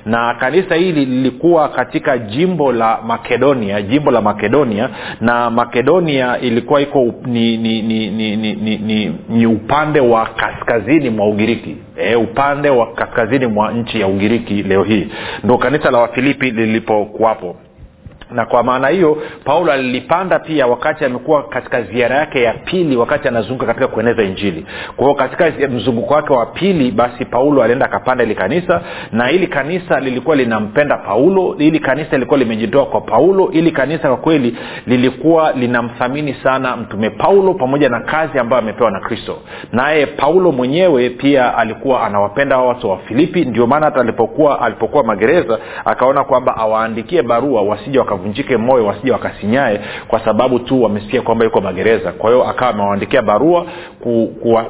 na 0.05 0.34
kanisa 0.34 0.75
hili 0.75 1.05
lilikuwa 1.05 1.70
katika 1.70 2.17
jimbo 2.17 2.72
la 2.72 3.00
makedonia 3.08 3.82
jimbo 3.82 4.12
la 4.12 4.22
makedonia 4.22 4.89
na 5.22 5.50
makedonia 5.50 6.39
ilikuwa 6.39 6.82
iko 6.82 7.05
ni 7.25 7.58
ni 7.58 7.82
ni, 7.82 8.10
ni, 8.10 8.36
ni, 8.36 8.55
ni, 8.55 8.77
ni, 8.77 9.15
ni 9.29 9.46
upande 9.46 10.00
wa 10.00 10.25
kaskazini 10.25 11.10
mwa 11.10 11.27
ugiriki. 11.27 11.75
E, 11.98 12.15
upande 12.15 12.70
wa 12.70 12.94
kaskazini 12.94 13.48
mwa 13.48 13.72
nchi 13.72 14.00
ya 14.01 14.08
ugiriki 14.08 14.63
leo 14.63 14.84
hii. 14.84 15.08
Ndo 15.44 15.58
kanisa 15.58 15.91
la 15.91 15.98
wafilipi 15.98 16.51
lilipokuwapo 16.51 17.55
na 18.32 18.46
kwa 18.46 18.63
maana 18.63 18.88
hiyo 18.88 19.17
paulo 19.44 19.72
alilipanda 19.72 20.39
pia 20.39 20.67
wakati 20.67 21.05
amekuwa 21.05 21.44
katika 21.44 21.82
ziara 21.82 22.15
yake 22.17 22.41
ya 22.44 22.53
pili 22.53 22.98
wakati 22.98 23.27
anazunguka 23.27 23.65
katika 23.65 23.88
kueneza 23.88 24.24
injili. 24.24 24.65
Kwa 24.96 25.05
hiyo 25.05 25.15
katika 25.17 25.67
mzunguko 25.70 26.13
wake 26.13 26.34
wa 26.34 26.46
pili 26.46 26.91
basi 26.91 27.25
paulo 27.25 27.63
alienda 27.63 27.86
akapanda 27.86 28.24
ili 28.24 28.36
kanisa 28.36 28.82
na 29.12 29.32
ili 29.32 29.48
kanisa 29.48 30.00
lilikuwa 30.00 30.36
linampenda 30.36 30.98
paulo 30.98 31.55
ili 31.60 31.79
kanisa 31.79 32.10
lilikuwa 32.12 32.39
limejitoa 32.39 32.86
kwa 32.86 33.01
paulo 33.01 33.50
ili 33.51 33.72
kanisa 33.72 34.08
kwa 34.08 34.17
kweli 34.17 34.58
lilikuwa 34.88 35.51
linamthamini 35.51 36.34
sana 36.44 36.77
mtume 36.77 37.10
paulo 37.10 37.53
pamoja 37.53 37.89
na 37.89 38.00
kazi 38.00 38.39
ambayo 38.39 38.62
amepewa 38.62 38.91
na 38.91 39.00
kristo. 39.00 39.38
Naye 39.72 40.05
paulo 40.05 40.51
mwenyewe 40.51 41.10
pia 41.10 41.58
alikuwa 41.58 42.03
anawapenda 42.08 42.58
watu 42.58 42.89
wa 42.89 42.98
filipi 42.98 43.46
ndio 43.46 43.67
maana 43.67 43.86
hata 43.86 44.00
alipokuwa 44.01 44.62
alipokuwa 44.62 45.03
magereza 45.03 45.60
akaona 45.86 46.24
kwamba 46.24 46.58
awaandikie 46.58 47.22
barua 47.22 47.62
wasija 47.62 48.03
wakavunjike 48.15 48.57
moyo 48.57 48.86
wasija 48.86 49.13
wakasinyae 49.13 49.79
kwa 50.07 50.19
sababu 50.19 50.60
tu 50.60 50.84
wamesikia 50.84 51.22
kwamba 51.22 51.45
yuko 51.45 51.62
magereza. 51.62 52.12
Kwa 52.12 52.29
hiyo 52.29 52.48
akawa 52.50 52.72
amewaandikia 52.72 53.22
barua 53.22 53.65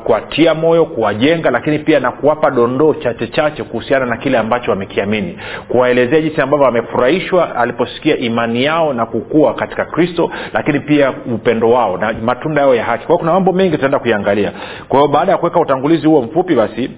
kuwatia 0.04 0.54
ku, 0.54 0.60
moyo 0.62 0.86
kuwajenga 0.86 1.52
lakini 1.52 1.80
pia 1.80 2.00
na 2.00 2.12
kuwapa 2.12 2.52
dondoo 2.52 2.94
chache 2.94 3.28
chache 3.28 3.64
kuhusiana 3.64 4.06
na 4.06 4.18
kile 4.18 4.38
ambacho 4.38 4.72
wamekiamini. 4.72 5.38
Kuwaelezea 5.68 6.22
jinsi 6.22 6.42
ambavyo 6.42 6.66
wamefurahishwa 6.66 7.56
aliposikia 7.56 8.18
imani 8.18 8.64
yao 8.64 8.94
na 8.94 9.06
kukua 9.06 9.54
katika 9.54 9.86
kristo 9.86 10.32
lakini 10.54 10.80
pia 10.80 11.14
upendo 11.34 11.70
wao 11.70 11.98
na 11.98 12.14
matunda 12.14 12.62
yao 12.62 12.76
ya 12.76 12.84
haki. 12.84 13.06
Kwao 13.06 13.18
kuna 13.18 13.34
mambo 13.34 13.52
mengi 13.52 13.72
tutaenda 13.72 14.00
kuiangalia 14.00 14.52
kwa 14.90 15.00
hiyo 15.00 15.12
baada 15.12 15.32
ya 15.32 15.38
kuweka 15.38 15.60
utangulizi 15.60 16.08
huo 16.08 16.22
mfupi 16.22 16.56
basi 16.56 16.92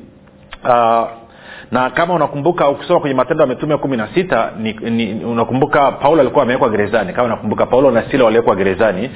uh, 0.63 1.07
na 1.71 1.89
kama 1.89 2.13
unakumbuka 2.13 2.69
ukisoma 2.69 2.99
kwenye 2.99 3.15
matendo 3.15 3.43
ya 3.43 3.47
mitume 3.49 3.77
kumi 3.77 3.97
na 3.97 4.07
sita 4.15 4.51
ni, 4.59 4.73
ni, 4.73 5.25
unakumbuka 5.25 5.91
paulo 5.91 6.21
alikuwa 6.21 6.43
amewekwa 6.43 6.69
gerezani. 6.69 7.13
Kama 7.13 7.25
unakumbuka 7.27 7.65
paulo 7.65 7.91
na 7.91 8.03
sila 8.11 8.23
waliwekwa 8.23 8.55
gerezani. 8.55 9.09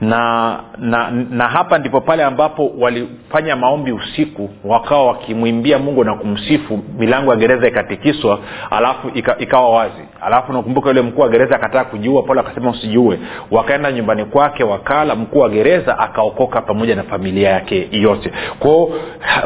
Na, 0.00 0.60
na 0.78 1.10
na 1.30 1.48
hapa 1.48 1.78
ndipo 1.78 2.00
pale 2.00 2.24
ambapo 2.24 2.72
walifanya 2.78 3.56
maombi 3.56 3.92
usiku 3.92 4.50
wakawa 4.64 5.06
wakimwimbia 5.06 5.78
mungu 5.78 6.04
na 6.04 6.14
kumsifu 6.14 6.80
milango 6.98 7.30
ya 7.30 7.36
gereza 7.36 7.68
ikatikiswa 7.68 8.38
alafu 8.70 9.10
ika, 9.14 9.38
ikawa 9.38 9.70
wazi. 9.70 10.02
Alafu 10.20 10.52
unakumbuka 10.52 10.88
yule 10.88 11.02
mkuu 11.02 11.20
wa 11.22 11.28
gereza 11.28 11.56
akataa 11.56 11.84
kujiua 11.84 12.22
paulo 12.22 12.40
akasema 12.40 12.70
usijiue. 12.70 13.18
Wakaenda 13.50 13.92
nyumbani 13.92 14.24
kwake 14.24 14.64
wakala 14.64 15.14
mkuu 15.14 15.38
wa 15.38 15.48
gereza 15.48 15.98
akaokoka 15.98 16.60
pamoja 16.60 16.96
na 16.96 17.02
familia 17.02 17.48
yake 17.50 17.88
yote. 17.92 18.32
Kwao 18.58 18.90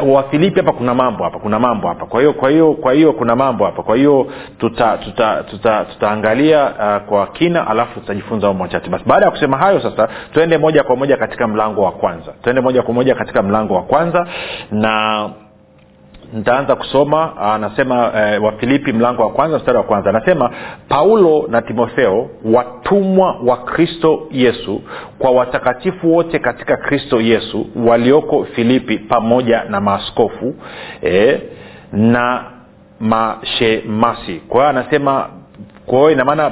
wafilipi 0.05 0.59
hapa 0.59 0.71
kuna 0.71 0.93
mambo 0.95 1.23
hapa 1.23 1.39
kuna 1.39 1.59
mambo 1.59 1.87
hapa. 1.87 2.05
Kwa 2.05 2.19
hiyo 2.19 2.33
kwa 2.33 2.49
hiyo 2.53 2.73
kwa 2.73 2.93
hiyo 2.93 3.13
kuna 3.13 3.35
mambo 3.35 3.65
hapa. 3.65 3.83
Kwa 3.83 3.95
hiyo 3.95 4.27
tutaangalia 4.57 4.97
tuta, 4.97 5.43
tuta, 5.43 5.85
tuta 5.85 6.97
uh, 6.99 7.09
kwa 7.09 7.27
kina 7.27 7.67
alafu 7.67 7.99
tutajifunza 7.99 8.53
machache 8.53 8.89
basi 8.89 9.03
baada 9.07 9.25
ya 9.25 9.31
kusema 9.31 9.57
hayo 9.57 9.79
sasa 9.81 10.07
tuende 10.33 10.57
moja 10.57 10.83
kwa 10.83 10.95
moja 10.95 11.17
katika 11.17 11.47
mlango 11.47 11.81
wa 11.83 11.91
kwanza. 11.91 12.33
Tuende 12.43 12.61
moja 12.61 12.81
kwa 12.81 12.93
moja 12.93 13.15
katika 13.15 13.43
mlango 13.43 13.73
wa 13.75 13.81
kwanza 13.81 14.27
na 14.71 15.29
nitaanza 16.33 16.75
kusoma 16.75 17.37
anasema 17.37 18.11
e, 18.17 18.37
wafilipi 18.37 18.93
mlango 18.93 19.21
wa 19.21 19.29
kwanza 19.29 19.57
mstari 19.57 19.77
wa 19.77 19.83
kwanza. 19.83 20.09
Anasema 20.09 20.51
paulo 20.89 21.45
na 21.49 21.61
timotheo 21.61 22.29
watumwa 22.45 23.35
wa 23.45 23.57
kristo 23.57 24.27
yesu 24.31 24.81
kwa 25.19 25.31
watakatifu 25.31 26.13
wote 26.13 26.39
katika 26.39 26.77
kristo 26.77 27.21
yesu 27.21 27.67
walioko 27.75 28.43
filipi 28.45 28.97
pamoja 28.97 29.63
na 29.69 29.81
maaskofu 29.81 30.55
e, 31.03 31.41
na 31.93 32.43
mashemasi. 32.99 34.33
Kwa 34.49 34.57
hiyo 34.59 34.69
anasema 34.69 35.29
kwa 35.85 36.11
inamaana 36.11 36.51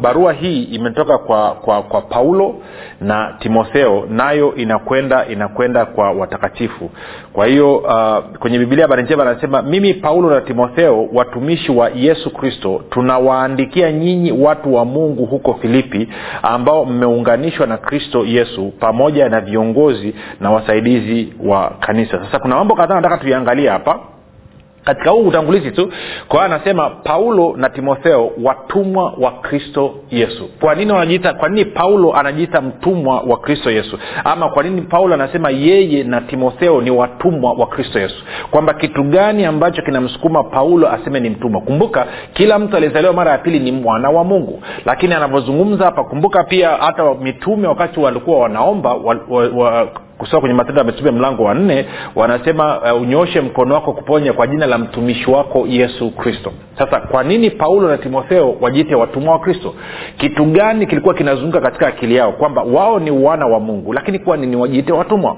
barua 0.00 0.32
hii 0.32 0.62
imetoka 0.62 1.18
kwa 1.18 1.50
kwa 1.54 1.82
kwa 1.82 2.00
paulo 2.00 2.54
na 3.00 3.34
timotheo 3.38 4.06
nayo 4.10 4.54
inakwenda 4.54 5.26
inakwenda 5.26 5.84
kwa 5.86 6.10
watakatifu. 6.10 6.90
Kwa 7.32 7.46
hiyo 7.46 7.76
uh, 7.76 8.36
kwenye 8.38 8.58
bibilia 8.58 8.84
habari 8.84 9.02
njema 9.02 9.22
anasema 9.22 9.62
mimi 9.62 9.94
paulo 9.94 10.30
na 10.30 10.40
timotheo 10.40 11.08
watumishi 11.12 11.72
wa 11.72 11.90
yesu 11.94 12.30
kristo 12.30 12.84
tunawaandikia 12.90 13.92
nyinyi 13.92 14.32
watu 14.32 14.74
wa 14.74 14.84
mungu 14.84 15.26
huko 15.26 15.54
filipi 15.54 16.08
ambao 16.42 16.84
mmeunganishwa 16.84 17.66
na 17.66 17.76
kristo 17.76 18.24
yesu 18.24 18.72
pamoja 18.80 19.28
na 19.28 19.40
viongozi 19.40 20.14
na 20.40 20.50
wasaidizi 20.50 21.32
wa 21.44 21.70
kanisa. 21.80 22.18
Sasa 22.24 22.38
kuna 22.38 22.56
mambo 22.56 22.74
kadhaa 22.74 22.94
nataka 22.94 23.18
tuiangalie 23.18 23.68
hapa 23.68 24.00
katika 24.84 25.10
huu 25.10 25.22
utangulizi 25.28 25.70
tu 25.70 25.92
kwa 26.28 26.44
hiyo 26.44 26.54
anasema 26.54 26.90
paulo 26.90 27.54
na 27.56 27.68
timotheo 27.70 28.30
watumwa 28.42 29.14
wa 29.18 29.30
kristo 29.30 29.94
yesu. 30.10 30.48
Kwa 30.60 30.74
nini 30.74 30.92
wanajiita 30.92 31.34
kwa 31.34 31.48
nini 31.48 31.64
paulo 31.64 32.12
anajiita 32.16 32.60
mtumwa 32.60 33.20
wa 33.20 33.36
kristo 33.36 33.70
yesu? 33.70 33.98
Ama 34.24 34.48
kwa 34.48 34.62
nini 34.62 34.82
paulo 34.82 35.14
anasema 35.14 35.50
yeye 35.50 36.04
na 36.04 36.20
timotheo 36.20 36.80
ni 36.80 36.90
watumwa 36.90 37.52
wa 37.52 37.66
kristo 37.66 37.98
yesu? 38.00 38.24
Kwamba 38.50 38.74
kitu 38.74 39.02
gani 39.02 39.44
ambacho 39.44 39.82
kinamsukuma 39.82 40.44
paulo 40.44 40.92
aseme 40.92 41.20
ni 41.20 41.30
mtumwa? 41.30 41.60
Kumbuka 41.60 42.06
kila 42.32 42.58
mtu 42.58 42.76
aliyezaliwa 42.76 43.12
mara 43.12 43.30
ya 43.30 43.38
pili 43.38 43.58
ni 43.58 43.72
mwana 43.72 44.10
wa 44.10 44.24
mungu. 44.24 44.62
Lakini 44.84 45.14
anavyozungumza 45.14 45.84
hapa 45.84 46.04
kumbuka 46.04 46.44
pia 46.44 46.70
hata 46.70 47.14
mitume 47.14 47.68
wakati 47.68 48.00
walikuwa 48.00 48.38
wanaomba 48.38 48.94
wa, 48.94 49.16
wa, 49.28 49.48
wa, 49.48 49.88
kusoma 50.22 50.40
kwenye 50.40 50.54
matendo 50.54 50.78
ya 50.80 50.86
mitume 50.86 51.10
mlango 51.10 51.44
wa 51.44 51.54
nne 51.54 51.86
wanasema 52.14 52.92
uh, 52.94 53.02
unyoshe 53.02 53.40
mkono 53.40 53.74
wako 53.74 53.92
kuponya 53.92 54.32
kwa 54.32 54.46
jina 54.46 54.66
la 54.66 54.78
mtumishi 54.78 55.30
wako 55.30 55.66
yesu 55.68 56.10
kristo. 56.10 56.52
Sasa 56.78 57.00
kwa 57.00 57.24
nini 57.24 57.50
paulo 57.50 57.88
na 57.88 57.98
timotheo 57.98 58.56
wajiite 58.60 58.94
watumwa 58.94 59.32
wa 59.32 59.38
kristo? 59.38 59.74
Kitu 60.16 60.44
gani 60.44 60.86
kilikuwa 60.86 61.14
kinazunguka 61.14 61.60
katika 61.60 61.86
akili 61.86 62.16
yao? 62.16 62.32
Kwamba 62.32 62.62
wao 62.62 62.98
ni 62.98 63.10
wana 63.10 63.46
wa 63.46 63.60
mungu 63.60 63.92
lakini 63.92 64.18
kwa 64.18 64.36
nini 64.36 64.56
wajiite 64.56 64.92
watumwa? 64.92 65.36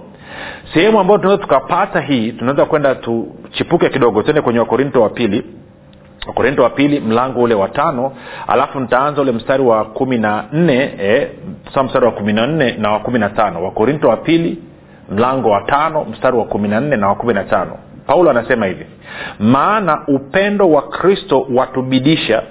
Sehemu 0.74 1.00
ambayo 1.00 1.18
tunaweza 1.18 1.42
tukapata 1.42 2.00
hii 2.00 2.32
tunaweza 2.32 2.64
kwenda 2.64 2.94
tuchipuke 2.94 3.88
kidogo 3.88 4.22
tuende 4.22 4.40
kwenye 4.40 4.58
wakorinto 4.58 5.02
wa 5.02 5.08
pili. 5.08 5.42
Wakorinto 6.26 6.62
wa 6.62 6.70
pili 6.70 7.00
mlango 7.00 7.42
ule 7.42 7.54
wa 7.54 7.68
tano 7.68 8.12
alafu 8.46 8.80
nitaanza 8.80 9.22
ule 9.22 9.32
mstari 9.32 9.62
wa 9.62 9.84
kumi 9.84 10.18
na 10.18 10.44
nne 10.52 10.94
eh, 11.00 11.28
sa 11.74 11.82
mstari 11.82 12.06
wa 12.06 12.12
kumi 12.12 12.32
na 12.32 12.46
nne 12.46 12.74
na 12.78 12.90
wa 12.92 12.98
kumi 13.00 13.18
na 13.18 13.28
tano. 13.28 13.64
Wakorinto 13.64 14.08
wa 14.08 14.16
pili 14.16 14.58
mlango 15.10 15.50
wa 15.50 15.60
tano 15.62 16.04
mstari 16.04 16.36
wa 16.36 16.44
kumi 16.44 16.68
na 16.68 16.80
nne 16.80 16.96
na 16.96 17.08
wa 17.08 17.14
kumi 17.14 17.34
na 17.34 17.44
tano. 17.44 17.78
Paulo 18.06 18.30
anasema 18.30 18.66
hivi 18.66 18.86
maana 19.38 20.02
upendo 20.08 20.70
wa 20.70 20.82
kristo 20.82 21.46
watubidisha 21.54 22.42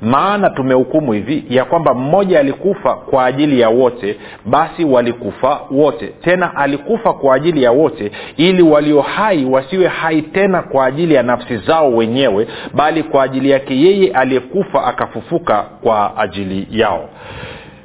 maana 0.00 0.50
tumehukumu 0.50 1.12
hivi 1.12 1.44
ya 1.48 1.64
kwamba 1.64 1.94
mmoja 1.94 2.40
alikufa 2.40 2.94
kwa 2.94 3.24
ajili 3.24 3.60
ya 3.60 3.68
wote 3.68 4.16
basi 4.44 4.84
walikufa 4.84 5.60
wote. 5.70 6.06
Tena 6.06 6.56
alikufa 6.56 7.12
kwa 7.12 7.34
ajili 7.34 7.62
ya 7.62 7.72
wote 7.72 8.12
ili 8.36 8.62
walio 8.62 9.00
hai 9.00 9.44
wasiwe 9.44 9.86
hai 9.88 10.22
tena 10.22 10.62
kwa 10.62 10.86
ajili 10.86 11.14
ya 11.14 11.22
nafsi 11.22 11.56
zao 11.56 11.92
wenyewe 11.92 12.48
bali 12.74 13.02
kwa 13.02 13.22
ajili 13.22 13.50
yake 13.50 13.80
yeye 13.80 14.10
aliyekufa 14.12 14.84
akafufuka 14.84 15.62
kwa 15.62 16.16
ajili 16.18 16.66
yao 16.70 17.08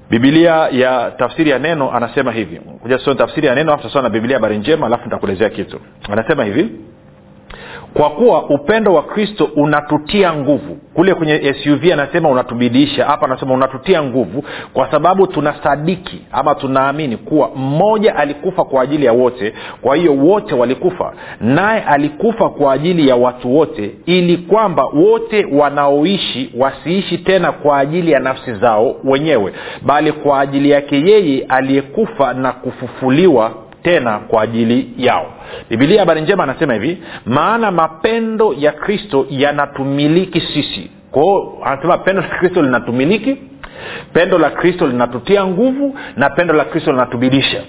bibilia 0.10 0.54
ya 0.72 1.12
tafsiri 1.18 1.50
ya 1.50 1.60
neno 1.60 1.92
anasema 1.92 2.32
hivi. 2.32 2.56
Kuja 2.60 3.00
tafsiri 3.16 3.48
ya 3.48 3.56
neno 3.56 3.74
afu 3.74 3.84
tasoma 3.84 4.02
na 4.04 4.10
bibilia 4.10 4.38
habari 4.38 4.58
njema 4.58 4.86
alafu 4.86 5.04
nitakuelezea 5.04 5.50
kitu. 5.50 5.80
Anasema 6.12 6.44
hivi 6.44 6.70
kwa 7.94 8.10
kuwa 8.10 8.50
upendo 8.50 8.94
wa 8.94 9.03
kristo 9.03 9.50
unatutia 9.56 10.34
nguvu. 10.34 10.77
Kule 10.94 11.13
kwenye 11.13 11.53
suv 11.63 11.91
anasema 11.94 12.29
unatubidiisha. 12.29 13.06
Hapa 13.06 13.25
anasema 13.25 13.53
unatutia 13.53 14.03
nguvu 14.03 14.44
kwa 14.74 14.91
sababu 14.91 15.27
tunasadiki 15.27 16.22
ama 16.32 16.56
tunaamini 16.56 17.17
kuwa 17.17 17.50
mmoja 17.56 18.15
alikufa 18.15 18.63
kwa 18.65 18.82
ajili 18.82 19.06
ya 19.06 19.13
wote. 19.13 19.53
Kwa 19.82 19.96
hiyo 19.96 20.13
wote 20.15 20.56
walikufa. 20.56 21.13
Naye 21.41 21.82
alikufa 21.82 22.50
kwa 22.50 22.74
ajili 22.74 23.08
ya 23.08 23.15
watu 23.15 23.56
wote 23.58 23.91
ili 24.06 24.38
kwamba 24.38 24.86
wote 24.86 25.46
wanaoishi 25.51 26.51
wasiishi 26.58 27.17
tena 27.17 27.51
kwa 27.51 27.77
ajili 27.77 28.12
ya 28.12 28.20
nafsi 28.20 28.53
zao 28.53 28.96
wenyewe 29.03 29.53
bali 29.82 30.12
kwa 30.12 30.39
ajili 30.39 30.70
yake 30.70 30.96
yeye 31.01 31.46
aliyekufa 31.50 32.34
na 32.34 32.51
kufufuliwa 32.51 33.51
tena 33.84 34.20
kwa 34.20 34.41
ajili 34.41 34.89
yao 34.98 35.25
bibilia 35.70 36.00
habari 36.00 36.22
njema 36.22 36.44
anasema 36.44 36.74
hivi 36.74 36.98
maana 37.25 37.72
mapendo 37.72 38.56
ya 38.58 38.72
kristo 38.72 39.25
yanatumiliki 39.30 40.42
sisi. 40.42 40.92
Kwao 41.12 41.58
anasema 41.66 41.98
pendo 41.98 42.22
la 42.22 42.27
kristo 42.27 42.62
linatumiliki 42.62 43.38
pendo 44.13 44.38
la 44.38 44.50
kristo 44.50 44.88
linatutia 44.88 45.46
nguvu 45.48 45.96
na 46.16 46.30
pendo 46.30 46.54
la 46.54 46.66
kristo 46.66 46.92
linatubidisha 46.92 47.62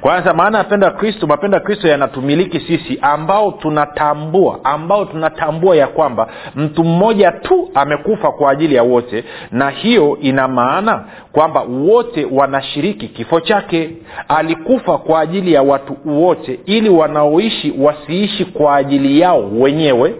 kwanza 0.00 0.34
maana 0.34 0.64
ya 0.82 0.90
kristo 0.90 1.26
mapendo 1.26 1.56
ya 1.56 1.62
kristo 1.64 1.88
yanatumiliki 1.88 2.60
sisi 2.60 2.98
ambao 3.02 3.52
tunatambua 3.52 4.60
ambao 4.64 5.04
tunatambua 5.04 5.76
ya 5.76 5.86
kwamba 5.86 6.28
mtu 6.56 6.84
mmoja 6.84 7.32
tu 7.32 7.70
amekufa 7.74 8.32
kwa 8.32 8.50
ajili 8.50 8.74
ya 8.74 8.82
wote 8.82 9.24
na 9.52 9.70
hiyo 9.70 10.18
ina 10.20 10.48
maana 10.48 11.04
kwamba 11.32 11.60
wote 11.62 12.26
wanashiriki 12.32 13.08
kifo 13.08 13.40
chake. 13.40 13.90
Alikufa 14.28 14.98
kwa 14.98 15.20
ajili 15.20 15.52
ya 15.52 15.62
watu 15.62 15.96
wote 16.04 16.60
ili 16.66 16.88
wanaoishi 16.88 17.74
wasiishi 17.78 18.44
kwa 18.44 18.76
ajili 18.76 19.20
yao 19.20 19.50
wenyewe 19.50 20.14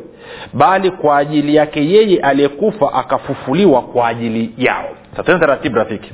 bali 0.52 0.90
kwa 0.90 1.18
ajili 1.18 1.54
yake 1.54 1.90
yeye 1.90 2.20
aliyekufa 2.20 2.92
akafufuliwa 2.92 3.82
kwa 3.82 4.08
ajili 4.08 4.52
yao. 4.58 4.88
Satena 5.16 5.38
taratibu 5.38 5.76
rafiki 5.76 6.12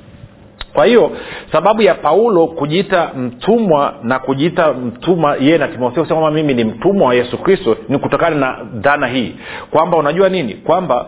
kwa 0.75 0.85
hiyo 0.87 1.11
sababu 1.53 1.83
ya 1.83 1.95
paulo 1.95 2.47
kujiita 2.47 3.11
mtumwa 3.17 3.95
na 4.03 4.19
kujiita 4.19 4.73
mtumwa 4.73 5.37
yeye 5.37 5.59
na 5.59 5.69
timotheo 5.69 6.03
kusema 6.03 6.21
kwamba 6.21 6.41
mimi 6.43 6.55
ni 6.55 6.65
mtumwa 6.65 7.09
wa 7.09 7.15
yesu 7.15 7.39
kristo 7.39 7.77
ni 7.89 7.99
kutokana 7.99 8.37
na 8.37 8.59
dhana 8.75 9.07
hii. 9.07 9.35
Kwamba 9.71 9.97
unajua 9.97 10.29
nini? 10.29 10.55
Kwamba 10.55 11.07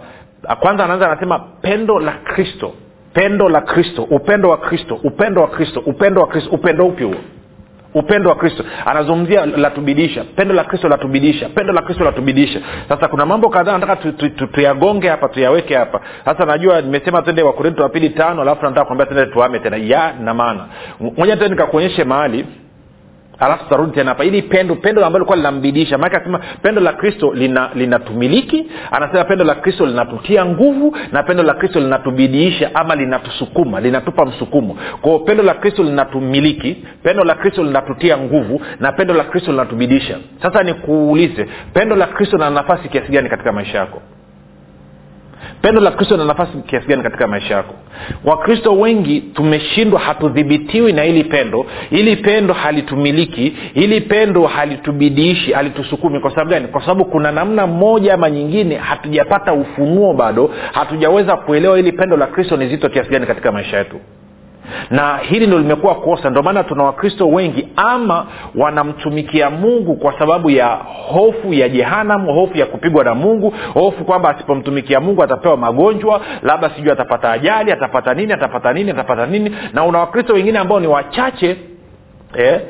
kwanza 0.61 0.85
anaanza 0.85 1.11
anasema 1.11 1.38
pendo 1.38 2.00
la 2.00 2.12
kristo. 2.12 2.73
Pendo 3.12 3.49
la 3.49 3.60
kristo. 3.60 4.02
Upendo 4.02 4.49
wa 4.50 4.56
kristo. 4.56 5.00
Upendo 5.04 5.40
wa 5.40 5.49
kristo. 5.49 5.82
Upendo 5.86 6.21
wa 6.21 6.26
kristo. 6.26 6.50
Upendo 6.50 6.86
upi 6.86 7.04
huo 7.04 7.14
upendo 7.97 8.30
wa 8.30 8.37
kristo. 8.37 8.65
Anazungumzia 8.87 9.47
latubidisha 9.47 10.25
pendo 10.37 10.54
la 10.54 10.65
kristo 10.65 10.89
latubidisha 10.89 11.49
pendo 11.49 11.73
la 11.73 11.82
kristo 11.82 12.04
latubidisha 12.04 12.61
sasa 12.89 13.09
kuna 13.09 13.26
mambo 13.26 13.49
kadhaa 13.49 13.78
nataka 13.78 13.97
tuyagonge 13.97 14.28
tu, 14.28 14.47
tu, 14.47 15.02
tu 15.02 15.09
hapa 15.09 15.28
tuyaweke 15.28 15.75
hapa. 15.76 16.00
Sasa 16.25 16.45
najua 16.47 16.80
nimesema 16.80 17.23
tende 17.23 17.43
wakorinto 17.43 17.82
wa 17.82 17.89
pili 17.89 18.11
tano 18.11 18.43
alafu 18.43 18.63
nataka 18.65 18.85
kuambia 18.85 19.06
tende 19.06 19.26
tuame 19.26 19.59
tena. 19.59 19.76
Ya 19.76 20.13
na 20.21 20.35
maana. 20.35 20.67
Moja 21.17 21.37
tena 21.37 21.49
nikakuonyeshe 21.49 22.04
mahali 22.04 22.47
alafu 23.38 23.64
tutarudi 23.64 23.92
tena 23.92 24.08
hapa. 24.10 24.25
Ili 24.25 24.42
pendo 24.42 24.75
pendo 24.76 25.06
ambalo 25.06 25.22
likuwa 25.22 25.36
linambidisha. 25.36 25.99
Maake 25.99 26.16
anasema 26.16 26.40
pendo 26.62 26.80
la 26.80 26.92
kristo 26.92 27.34
linatumiliki. 27.75 28.56
Lina 28.56 28.68
anasema 28.90 29.25
pendo 29.25 29.44
la 29.44 29.54
kristo 29.54 29.86
linatutia 29.86 30.44
nguvu 30.46 30.96
na 31.12 31.22
pendo 31.22 31.42
la 31.42 31.54
kristo 31.54 31.80
linatubidiisha 31.80 32.70
ama 32.75 32.94
linatusukuma 32.94 33.80
linatupa 33.80 34.25
msukumo. 34.26 34.78
Kwao 35.00 35.18
pendo 35.18 35.42
la 35.42 35.54
kristo 35.54 35.82
linatumiliki 35.82 36.84
pendo 37.02 37.25
la 37.25 37.34
kristo 37.34 37.62
linatutia 37.64 38.18
nguvu 38.18 38.60
na 38.80 38.92
pendo 38.92 39.14
la 39.14 39.25
kristo 39.25 39.50
linatubidiisha. 39.50 40.18
Sasa 40.42 40.62
nikuulize 40.62 41.49
pendo 41.72 41.96
la 41.96 42.06
kristo 42.06 42.36
lina 42.36 42.50
nafasi 42.50 42.88
kiasi 42.88 43.12
gani 43.12 43.28
katika 43.28 43.52
maisha 43.52 43.78
yako 43.78 44.02
pendo 45.62 45.80
la 45.80 45.90
kristo 45.90 46.14
lina 46.14 46.26
nafasi 46.26 46.58
kiasi 46.66 46.86
gani 46.86 47.02
katika 47.02 47.26
maisha 47.26 47.54
yako? 47.54 47.75
Wakristo 48.25 48.72
wengi 48.78 49.20
tumeshindwa 49.20 50.00
hatudhibitiwi 50.00 50.92
na 50.92 51.02
hili 51.02 51.25
pendo. 51.25 51.66
Ili 51.90 52.16
pendo 52.16 52.54
halitumiliki. 52.54 53.56
Ili 53.75 54.00
pendo 54.00 54.46
halitubidiishi 54.46 55.52
halitusukumi. 55.52 56.20
Kwa 56.20 56.30
sababu 56.30 56.50
gani? 56.50 56.68
Kwa 56.68 56.80
sababu 56.80 57.04
kuna 57.04 57.32
namna 57.32 57.66
moja 57.66 58.14
ama 58.14 58.30
nyingine 58.30 58.76
hatujapata 58.76 59.52
ufunuo 59.52 60.12
bado. 60.12 60.50
Hatujaweza 60.72 61.36
kuelewa 61.36 61.76
hili 61.76 61.92
pendo 61.92 62.16
la 62.16 62.26
kristo 62.26 62.56
ni 62.56 62.68
zito 62.68 62.88
kiasi 62.88 63.10
gani 63.10 63.26
katika 63.26 63.52
maisha 63.52 63.78
yetu 63.78 63.96
na 64.90 65.16
hili 65.16 65.46
ndo 65.46 65.58
limekuwa 65.58 65.94
kosa. 65.94 66.30
Ndio 66.30 66.42
maana 66.42 66.64
tuna 66.64 66.82
wakristo 66.84 67.28
wengi 67.28 67.68
ama 67.76 68.26
wanamtumikia 68.54 69.50
mungu 69.50 69.96
kwa 69.96 70.18
sababu 70.18 70.50
ya 70.50 70.66
hofu 71.08 71.54
ya 71.54 71.68
jehanam 71.68 72.26
hofu 72.26 72.58
ya 72.58 72.66
kupigwa 72.66 73.04
na 73.04 73.14
mungu 73.14 73.54
hofu 73.74 74.04
kwamba 74.04 74.28
asipomtumikia 74.36 75.00
mungu 75.00 75.22
atapewa 75.22 75.56
magonjwa 75.56 76.20
labda 76.42 76.70
sijui 76.70 76.90
atapata 76.92 77.32
ajali 77.32 77.72
atapata 77.72 78.14
nini 78.14 78.32
atapata 78.32 78.72
nini 78.72 78.90
atapata 78.90 79.26
nini. 79.26 79.56
Na 79.72 79.84
una 79.84 79.98
wakristo 79.98 80.32
wengine 80.34 80.58
ambao 80.58 80.80
ni 80.80 80.86
wachache 80.86 81.56
eh, 82.38 82.60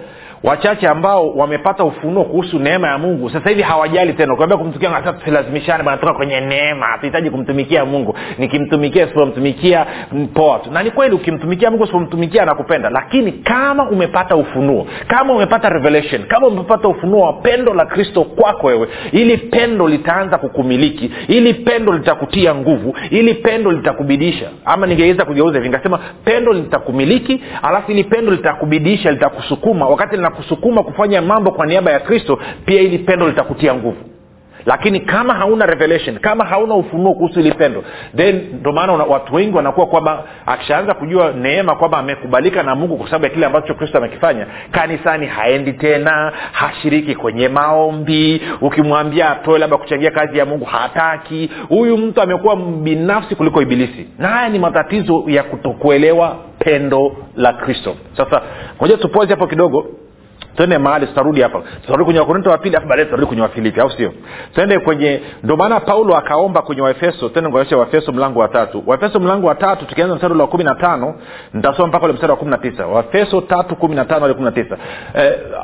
wachache 0.47 0.89
ambao 0.89 1.31
wamepata 1.31 1.85
ufunuo 1.85 2.25
kuhusu 2.25 2.59
neema 2.59 2.89
ya 2.89 2.99
mungu 2.99 3.31
sasa 3.31 3.49
hivi 3.51 3.63
hawajali 3.63 4.13
tena. 4.13 4.35
Ukiambia 4.35 4.57
kumtumikia 4.59 4.91
hata 4.91 5.13
tusilazimishane 5.13 5.83
banatoka 5.83 6.13
kwenye 6.15 6.41
neema. 6.41 6.87
Hatuhitaji 6.87 7.31
kumtumikia 7.31 7.85
mungu. 7.85 8.17
Nikimtumikia 8.39 9.07
sipomtumikia 9.09 9.87
poa 10.35 10.59
tu. 10.59 10.71
Na 10.71 10.83
ni 10.83 10.91
kweli 10.91 11.15
ukimtumikia 11.15 11.71
mungu 11.71 11.87
sipomtumikia 11.87 12.43
anakupenda. 12.43 12.91
Lakini 12.91 13.33
kama 13.33 13.89
umepata 13.91 14.37
ufunuo 14.37 14.87
kama 15.07 15.35
umepata 15.35 15.69
revelation 15.69 16.23
kama 16.27 16.47
umepata 16.47 16.89
ufunuo 16.89 17.21
wa 17.27 17.33
pendo 17.33 17.75
la 17.75 17.87
kristo 17.87 18.25
kwako 18.25 18.67
wewe 18.67 18.89
ili 19.13 19.37
pendo 19.37 19.89
litaanza 19.89 20.39
kukumiliki 20.39 21.13
ili 21.29 21.55
pendo 21.55 21.93
litakutia 21.93 22.55
nguvu 22.55 22.97
ili 23.11 23.35
pendo 23.35 23.73
litakubidisha. 23.73 24.51
Ama 24.65 24.87
ningeweza 24.87 25.25
kugeuza 25.25 25.55
hivi 25.59 25.69
nikasema 25.69 25.99
pendo 26.25 26.53
litakumiliki 26.53 27.43
alafu 27.63 27.91
ili 27.93 28.05
pendo 28.05 28.33
litakubidisha 28.33 29.11
litakusukuma. 29.11 29.87
Wakati 29.89 30.17
linakusukuma 30.37 30.83
kufanya 30.83 31.23
mambo 31.23 31.51
kwa 31.51 31.67
niaba 31.67 31.91
ya 31.91 32.01
kristo 32.01 32.39
pia 32.65 32.81
ili 32.81 32.99
pendo 32.99 33.29
litakutia 33.29 33.75
nguvu. 33.75 33.97
Lakini 34.67 35.01
kama 35.01 35.35
hauna 35.35 35.67
revelation 35.67 36.19
kama 36.19 36.45
hauna 36.45 36.75
ufunuo 36.75 37.15
kuhusu 37.15 37.41
ili 37.41 37.53
pendo 37.53 37.85
then 38.17 38.41
ndo 38.61 38.73
maana 38.73 38.93
watu 38.93 39.35
wengi 39.35 39.57
wanakuwa 39.57 39.87
kwamba 39.87 40.25
akishaanza 40.47 40.95
kujua 40.95 41.33
neema 41.33 41.75
kwamba 41.77 41.99
amekubalika 41.99 42.63
na 42.63 42.75
mungu 42.75 42.97
kwa 42.97 43.07
sababu 43.07 43.25
ya 43.25 43.31
kile 43.31 43.47
ambacho 43.47 43.75
kristo 43.75 43.99
amekifanya 43.99 44.47
kanisani 44.71 45.27
haendi 45.27 45.73
tena 45.73 46.33
hashiriki 46.53 47.15
kwenye 47.15 47.49
maombi 47.49 48.43
ukimwambia 48.61 49.31
atoe 49.31 49.59
labda 49.59 49.77
kuchangia 49.77 50.11
kazi 50.11 50.39
ya 50.39 50.47
mungu 50.47 50.65
hataki. 50.65 51.51
Huyu 51.69 51.99
mtu 51.99 52.21
amekuwa 52.23 52.57
binafsi 52.57 53.35
kuliko 53.35 53.63
ibilisi. 53.63 54.07
Na 54.19 54.29
haya 54.29 54.49
ni 54.49 54.59
matatizo 54.59 55.25
ya 55.27 55.43
kutokuelewa 55.43 56.37
pendo 56.59 57.17
la 57.37 57.53
kristo. 57.53 57.97
Sasa 58.17 58.43
moja 58.81 58.97
tupozi 58.97 59.31
hapo 59.31 59.47
kidogo 59.47 59.87
twende 60.57 60.79
mahali 60.79 61.07
tutarudi 61.07 61.41
hapa. 61.43 61.63
Tutarudi 61.81 62.05
kwenye 62.05 62.21
wakorinto 62.21 62.51
wa 62.51 62.59
pili 62.59 62.77
baadaye 62.77 63.05
tutarudi 63.05 63.27
kwenye 63.27 63.43
wafilipi 63.43 63.81
au 63.81 63.91
sio? 63.91 64.13
Twende 64.55 64.79
kwenye 64.79 65.21
ndio 65.43 65.57
maana 65.57 65.81
paulo 65.81 66.17
akaomba 66.17 66.63
kwenye 66.63 66.83
waefeso 66.83 67.29
tende 67.29 67.51
kuonyesha 67.51 67.77
waefeso 67.77 68.13
mlango 68.13 68.41
wa 68.41 68.49
tatu. 68.49 68.83
Waefeso 68.87 69.21
mlango 69.21 69.47
wa 69.47 69.55
tatu 69.55 69.85
tukianza 69.87 70.15
mstari 70.15 70.35
wa 70.35 70.47
kumi 70.47 70.65
na 70.65 70.75
tano 70.75 71.15
nitasoma 71.55 71.89
mpaka 71.89 72.05
ule 72.05 72.15
mstari 72.15 72.31
wa 72.31 72.37
kumi 72.39 72.51
na 72.51 72.59
tisa. 72.59 72.87
Waefeso 72.87 73.41
tatu 73.41 73.77
kumi 73.77 73.95
na 73.95 74.05
tano 74.05 74.21
hadi 74.21 74.35
kumi 74.35 74.45
na 74.45 74.53
tisa. 74.53 74.77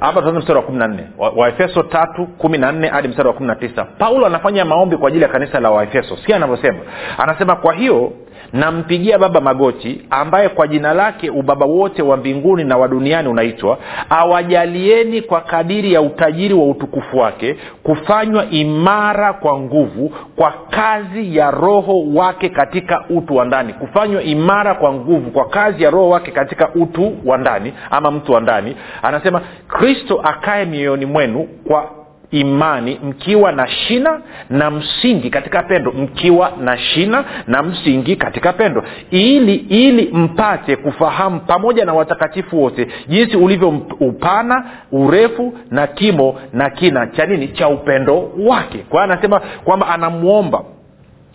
Hapa 0.00 0.20
tuanze 0.22 0.38
mstari 0.38 0.56
wa 0.58 0.64
kumi 0.64 0.78
na 0.78 0.88
nne. 0.88 1.04
Waefeso 1.36 1.82
tatu 1.82 2.26
kumi 2.26 2.58
na 2.58 2.72
nne 2.72 2.88
hadi 2.88 3.08
mstari 3.08 3.28
wa 3.28 3.34
kumi 3.34 3.46
na 3.46 3.54
tisa. 3.56 3.84
Paulo 3.98 4.26
anafanya 4.26 4.64
maombi 4.64 4.96
kwa 4.96 5.08
ajili 5.08 5.22
ya 5.22 5.28
kanisa 5.28 5.60
la 5.60 5.70
waefeso. 5.70 6.16
Sikia 6.16 6.36
anavyosema. 6.36 6.78
Anasema 7.18 7.56
kwa 7.56 7.74
hiyo 7.74 8.12
nampigia 8.52 9.18
baba 9.18 9.40
magoti 9.40 10.00
ambaye 10.10 10.48
kwa 10.48 10.68
jina 10.68 10.94
lake 10.94 11.30
ubaba 11.30 11.66
wote 11.66 12.02
wa 12.02 12.16
mbinguni 12.16 12.64
na 12.64 12.76
wa 12.76 12.88
duniani 12.88 13.28
unaitwa 13.28 13.78
awajalieni 14.10 15.22
kwa 15.22 15.40
kadiri 15.40 15.92
ya 15.92 16.02
utajiri 16.02 16.54
wa 16.54 16.64
utukufu 16.66 17.18
wake 17.18 17.56
kufanywa 17.82 18.46
imara 18.50 19.32
kwa 19.32 19.58
nguvu 19.58 20.12
kwa 20.36 20.52
kazi 20.70 21.36
ya 21.36 21.50
roho 21.50 22.04
wake 22.14 22.48
katika 22.48 23.04
utu 23.10 23.36
wa 23.36 23.44
ndani. 23.44 23.72
Kufanywa 23.72 24.22
imara 24.22 24.74
kwa 24.74 24.92
nguvu 24.92 25.30
kwa 25.30 25.48
kazi 25.48 25.82
ya 25.82 25.90
roho 25.90 26.08
wake 26.08 26.30
katika 26.30 26.68
utu 26.74 27.12
wa 27.24 27.38
ndani 27.38 27.72
ama 27.90 28.10
mtu 28.10 28.32
wa 28.32 28.40
ndani. 28.40 28.76
Anasema 29.02 29.40
kristo 29.68 30.20
akae 30.24 30.64
mioyoni 30.64 31.06
mwenu 31.06 31.48
kwa 31.68 32.01
imani 32.32 33.00
mkiwa 33.04 33.52
na 33.52 33.68
shina 33.68 34.20
na 34.50 34.70
msingi 34.70 35.30
katika 35.30 35.62
pendo. 35.62 35.92
Mkiwa 35.92 36.52
na 36.60 36.78
shina 36.78 37.24
na 37.46 37.62
msingi 37.62 38.16
katika 38.16 38.52
pendo. 38.52 38.84
Ili 39.10 39.54
ili 39.54 40.10
mpate 40.12 40.76
kufahamu 40.76 41.40
pamoja 41.40 41.84
na 41.84 41.92
watakatifu 41.94 42.62
wote 42.62 42.88
jinsi 43.08 43.36
ulivyo 43.36 43.68
upana 44.00 44.64
urefu 44.92 45.54
na 45.70 45.86
kimo 45.86 46.40
na 46.52 46.70
kina 46.70 47.06
cha 47.06 47.26
nini? 47.26 47.48
Cha 47.48 47.68
upendo 47.68 48.30
wake. 48.38 48.78
Kwa 48.78 49.02
hiyo 49.02 49.12
anasema 49.12 49.40
kwamba 49.64 49.88
anamwomba 49.88 50.62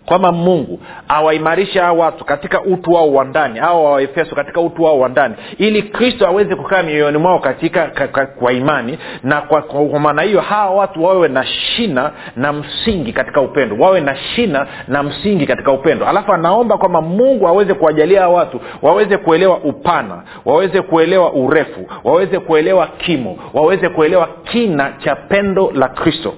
kwamba 0.08 0.32
mungu 0.32 0.80
awaimarishe 1.08 1.80
hao 1.80 1.98
watu 1.98 2.26
katika 2.26 2.62
utu 2.62 2.91
wao 2.91 3.13
wa 3.13 3.26
ndani 3.26 3.60
au 3.60 3.86
waefeso 3.86 4.36
katika 4.36 4.62
utu 4.62 4.84
wao 4.84 5.00
wa 5.00 5.10
ndani 5.10 5.36
ili 5.58 5.84
kristo 5.84 6.28
aweze 6.28 6.56
kukaa 6.56 6.84
mioyoni 6.84 7.17
mwao 7.17 7.39
katika 7.39 7.88
ka, 7.88 8.08
ka, 8.08 8.26
kwa 8.26 8.54
imani 8.54 8.98
na 9.24 9.41
kwa, 9.41 9.62
kwa 9.62 10.00
maana 10.00 10.22
hiyo 10.22 10.41
hawa 10.41 10.76
watu 10.76 11.04
wawe 11.04 11.28
na 11.28 11.46
shina 11.46 12.12
na 12.36 12.54
msingi 12.54 13.13
katika 13.13 13.41
upendo 13.41 13.76
wawe 13.80 14.02
na 14.02 14.15
shina 14.15 14.67
na 14.88 15.04
msingi 15.04 15.46
katika 15.48 15.72
upendo. 15.72 16.08
Alafu 16.08 16.34
anaomba 16.34 16.78
kwamba 16.78 17.02
mungu 17.02 17.48
aweze 17.48 17.74
kuwajalia 17.74 18.22
hawa 18.22 18.36
watu 18.39 18.62
waweze 18.82 19.17
kuelewa 19.17 19.58
upana 19.58 20.24
waweze 20.46 20.82
kuelewa 20.82 21.34
urefu 21.34 21.88
waweze 22.04 22.39
kuelewa 22.39 22.88
kimo 22.88 23.38
waweze 23.54 23.89
kuelewa 23.89 24.30
kina 24.43 24.93
cha 25.04 25.15
pendo 25.15 25.72
la 25.76 25.88
kristo 25.88 26.34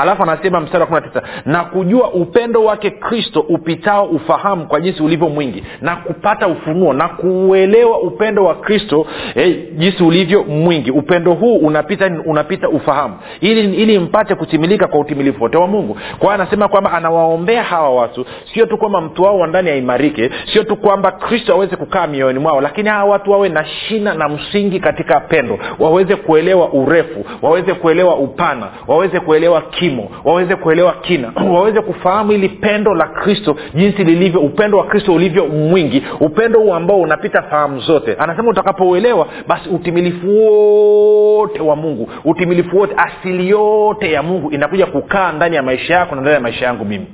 alafu 0.00 0.22
anasema 0.22 0.60
mstari 0.60 0.80
wa 0.80 0.86
kumi 0.86 1.00
na 1.00 1.06
tisa 1.06 1.22
na 1.46 1.64
kujua 1.64 2.10
upendo 2.12 2.64
wake 2.64 2.90
kristo 2.90 3.40
upitao 3.40 4.04
ufahamu 4.04 4.66
kwa 4.66 4.80
jinsi 4.80 5.02
ulivyo 5.02 5.28
mwingi 5.28 5.64
na 5.80 5.96
kupata 5.96 6.48
ufunuo 6.48 6.92
na 6.92 7.08
kuuelewa 7.08 8.00
upendo 8.00 8.44
wa 8.44 8.54
kristo 8.54 9.06
eh, 9.34 9.56
jinsi 9.76 10.02
ulivyo 10.04 10.44
mwingi. 10.44 10.90
Upendo 10.90 11.32
huu 11.32 11.56
unapita 11.56 12.10
unapita 12.26 12.68
ufahamu. 12.68 13.14
Ili 13.40 13.74
ili 13.74 13.98
mpate 13.98 14.34
kutimilika 14.34 14.86
kwa 14.86 15.00
utimilifu 15.00 15.42
wote 15.42 15.56
wa 15.56 15.66
mungu. 15.66 15.98
Kwa 16.18 16.34
anasema 16.34 16.68
kwamba 16.68 16.92
anawaombea 16.92 17.62
hawa 17.62 17.90
watu 17.94 18.26
sio 18.54 18.66
tu 18.66 18.78
kwamba 18.78 19.00
mtu 19.00 19.22
wao 19.22 19.38
wa 19.38 19.46
ndani 19.46 19.70
aimarike 19.70 20.30
sio 20.52 20.64
tu 20.64 20.76
kwamba 20.76 21.10
kristo 21.12 21.52
aweze 21.52 21.76
kukaa 21.76 22.06
mioyoni 22.06 22.38
mwao 22.38 22.60
lakini 22.60 22.88
hawa 22.88 23.10
watu 23.10 23.30
wawe 23.30 23.48
na 23.48 23.64
shina 23.64 24.14
na 24.14 24.28
msingi 24.28 24.80
katika 24.80 25.20
pendo. 25.20 25.58
Waweze 25.78 26.16
kuelewa 26.16 26.72
urefu 26.72 27.24
waweze 27.42 27.74
kuelewa 27.74 28.16
upana 28.16 28.66
waweze 28.86 29.20
kuelewa 29.20 29.60
kimo 29.90 30.10
waweze 30.24 30.56
kuelewa 30.56 30.92
kina 30.92 31.32
waweze 31.54 31.80
kufahamu 31.80 32.32
ili 32.32 32.48
pendo 32.48 32.94
la 32.94 33.06
kristo 33.06 33.56
jinsi 33.74 34.04
lilivyo 34.04 34.40
upendo 34.40 34.78
wa 34.78 34.84
kristo 34.86 35.14
ulivyo 35.14 35.46
mwingi 35.46 36.02
upendo 36.20 36.60
huu 36.60 36.74
ambao 36.74 37.00
unapita 37.00 37.42
fahamu 37.42 37.80
zote. 37.80 38.14
Anasema 38.18 38.50
utakapouelewa 38.50 39.26
basi 39.48 39.68
utimilifu 39.68 40.28
wote 40.46 41.60
wa 41.60 41.76
mungu 41.76 42.10
utimilifu 42.24 42.78
wote 42.78 42.94
asili 42.96 43.48
yote 43.48 44.12
ya 44.12 44.22
mungu 44.22 44.50
inakuja 44.50 44.86
kukaa 44.86 45.32
ndani 45.32 45.56
ya 45.56 45.62
maisha 45.62 45.94
yako 45.94 46.14
na 46.14 46.20
ndani 46.20 46.34
ya 46.34 46.40
maisha 46.40 46.64
yangu 46.66 46.84
mimi. 46.84 47.06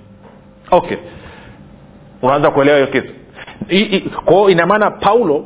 Okay. 0.71 0.97
Unaanza 2.23 2.51
kuelewa 2.51 2.79
hiyo 2.79 2.89
kitu? 2.91 3.12
Kwao 4.25 4.51
inamaana 4.51 4.91
paulo 4.91 5.45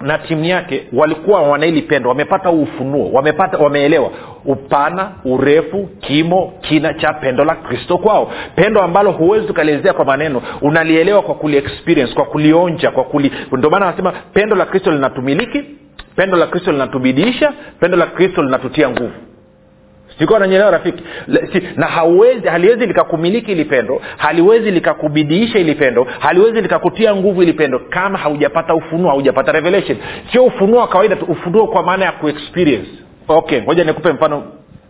na 0.00 0.18
timu 0.18 0.44
yake 0.44 0.86
walikuwa 0.92 1.42
wanaili 1.42 1.82
pendo 1.82 2.08
wamepata 2.08 2.50
ufunuo 2.50 3.10
wamepata 3.12 3.58
wameelewa 3.58 4.10
upana 4.44 5.12
urefu 5.24 5.88
kimo 6.00 6.52
kina 6.60 6.94
cha 6.94 7.12
pendo 7.12 7.44
la 7.44 7.54
kristo 7.54 7.98
kwao. 7.98 8.32
Pendo 8.54 8.82
ambalo 8.82 9.10
huwezi 9.10 9.46
tukalielezea 9.46 9.92
kwa 9.92 10.04
maneno 10.04 10.42
unalielewa 10.62 11.22
kwa 11.22 11.34
kuliexperience 11.34 12.14
kwa 12.14 12.24
kulionja 12.24 12.90
kwa 12.90 13.04
kuli 13.04 13.32
maana 13.70 13.86
anasema 13.88 14.12
pendo 14.32 14.56
la 14.56 14.66
kristo 14.66 14.90
linatumiliki 14.90 15.64
pendo 16.16 16.36
la 16.36 16.46
kristo 16.46 16.72
linatubidiisha 16.72 17.52
pendo 17.80 17.96
la 17.96 18.06
kristo 18.06 18.42
linatutia 18.42 18.90
nguvu 18.90 19.12
sikuwa 20.20 20.38
nanyelewa 20.38 20.70
rafiki. 20.70 21.02
Si, 21.52 21.62
na 21.76 21.86
hauwezi 21.86 22.48
haliwezi 22.48 22.86
likakumiliki 22.86 23.52
ili 23.52 23.64
pendo 23.64 24.00
haliwezi 24.16 24.70
likakubidiisha 24.70 25.58
ili 25.58 25.74
pendo 25.74 26.06
haliwezi 26.18 26.60
likakutia 26.60 27.16
nguvu 27.16 27.42
ili 27.42 27.52
pendo 27.52 27.78
kama 27.78 28.18
haujapata 28.18 28.74
ufunuo 28.74 29.10
haujapata 29.10 29.52
revelation. 29.52 29.98
Sio 30.32 30.44
ufunuo 30.44 30.80
wa 30.80 30.88
kawaida 30.88 31.16
tu 31.16 31.24
ufunuo 31.24 31.66
kwa 31.66 31.82
maana 31.82 32.04
ya 32.04 32.12
kuexperience. 32.12 32.90
Okay 33.28 33.62
ngoja 33.62 33.84
nikupe 33.84 34.12
mfano 34.12 34.42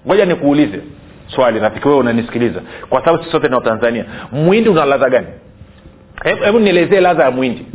ngoja 0.06 0.24
nikuulize 0.24 0.80
swali 1.26 1.58
rafiki 1.58 1.88
wewe 1.88 2.00
unanisikiliza. 2.00 2.60
Kwa 2.88 3.00
sababu 3.00 3.18
sisi 3.18 3.30
sote 3.32 3.48
tanzania. 3.48 4.04
Mwindi 4.32 4.68
una 4.70 4.84
ladha 4.84 5.08
gani? 5.10 5.26
Hebu 6.44 6.58
nielezee 6.58 7.00
ladha 7.00 7.24
ya 7.24 7.30
mwindi 7.30 7.66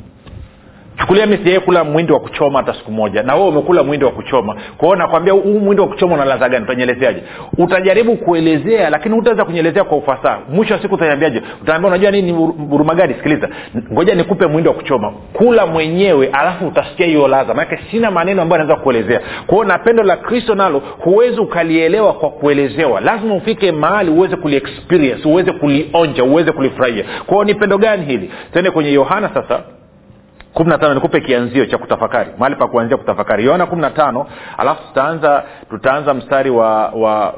chukulia 0.97 1.25
mi 1.25 1.37
sijawai 1.37 1.59
kula 1.59 1.83
mwindi 1.83 2.13
wa 2.13 2.19
kuchoma 2.19 2.59
hata 2.59 2.73
siku 2.73 2.91
moja. 2.91 3.23
Na 3.23 3.35
wewe 3.35 3.47
umekula 3.47 3.83
mwindi 3.83 4.05
wa 4.05 4.11
kuchoma. 4.11 4.55
Kwa 4.77 4.97
nakwambia 4.97 5.33
huu 5.33 5.59
mwindi 5.59 5.81
wa 5.81 5.87
kuchoma 5.87 6.13
una 6.23 6.37
gani? 6.37 6.63
Utanyelezeaje? 6.65 7.23
Utajaribu 7.57 8.15
kuelezea 8.17 8.89
lakini 8.89 9.15
hutaweza 9.15 9.45
kunyelezea 9.45 9.83
kwa 9.83 9.97
ufasaha. 9.97 10.39
Mwisho 10.49 10.73
wa 10.73 10.81
siku 10.81 10.95
utaniambiaje? 10.95 11.41
Utaambia 11.61 11.87
unajua 11.87 12.11
nini 12.11 12.31
hurumagadi 12.69 13.13
sikiliza. 13.13 13.49
Ngoja 13.93 14.15
nikupe 14.15 14.47
mwindi 14.47 14.69
wa 14.69 14.75
kuchoma. 14.75 15.13
Kula 15.33 15.65
mwenyewe 15.65 16.27
alafu 16.33 16.67
utasikia 16.67 17.05
hiyo 17.05 17.27
ladha. 17.27 17.53
Maanake 17.53 17.79
sina 17.91 18.11
maneno 18.11 18.41
ambayo 18.41 18.63
naweza 18.63 18.83
kuelezea. 18.83 19.21
Kwa 19.47 19.65
na 19.65 19.77
pendo 19.79 20.03
la 20.03 20.17
kristo 20.17 20.55
nalo 20.55 20.79
huwezi 20.99 21.39
ukalielewa 21.39 22.13
kwa 22.13 22.29
kuelezewa. 22.29 23.01
Lazima 23.01 23.35
ufike 23.35 23.71
mahali 23.71 24.11
uweze 24.11 24.35
kuliexperience 24.35 25.27
uweze 25.27 25.51
kulionja 25.51 26.23
uweze 26.23 26.51
kulifurahia. 26.51 27.05
Kwao 27.25 27.43
ni 27.43 27.53
pendo 27.53 27.77
gani 27.77 28.05
hili? 28.05 28.31
Tende 28.53 28.71
kwenye 28.71 28.91
yohana 28.93 29.29
sasa 29.33 29.59
kumi 30.55 30.69
na 30.69 30.77
tano 30.77 30.93
nikupe 30.93 31.21
kianzio 31.21 31.65
cha 31.65 31.77
kutafakari. 31.77 32.29
Mahali 32.37 32.55
pa 32.55 32.67
kuanzia 32.67 32.97
kutafakari. 32.97 33.45
Yoana 33.45 33.65
kumi 33.65 33.81
na 33.81 33.89
tano 33.89 34.27
alafu 34.57 34.87
tutaanza 34.87 35.43
tutaanza 35.69 36.13
mstari 36.13 36.49
wa 36.49 36.89
wa 36.89 37.33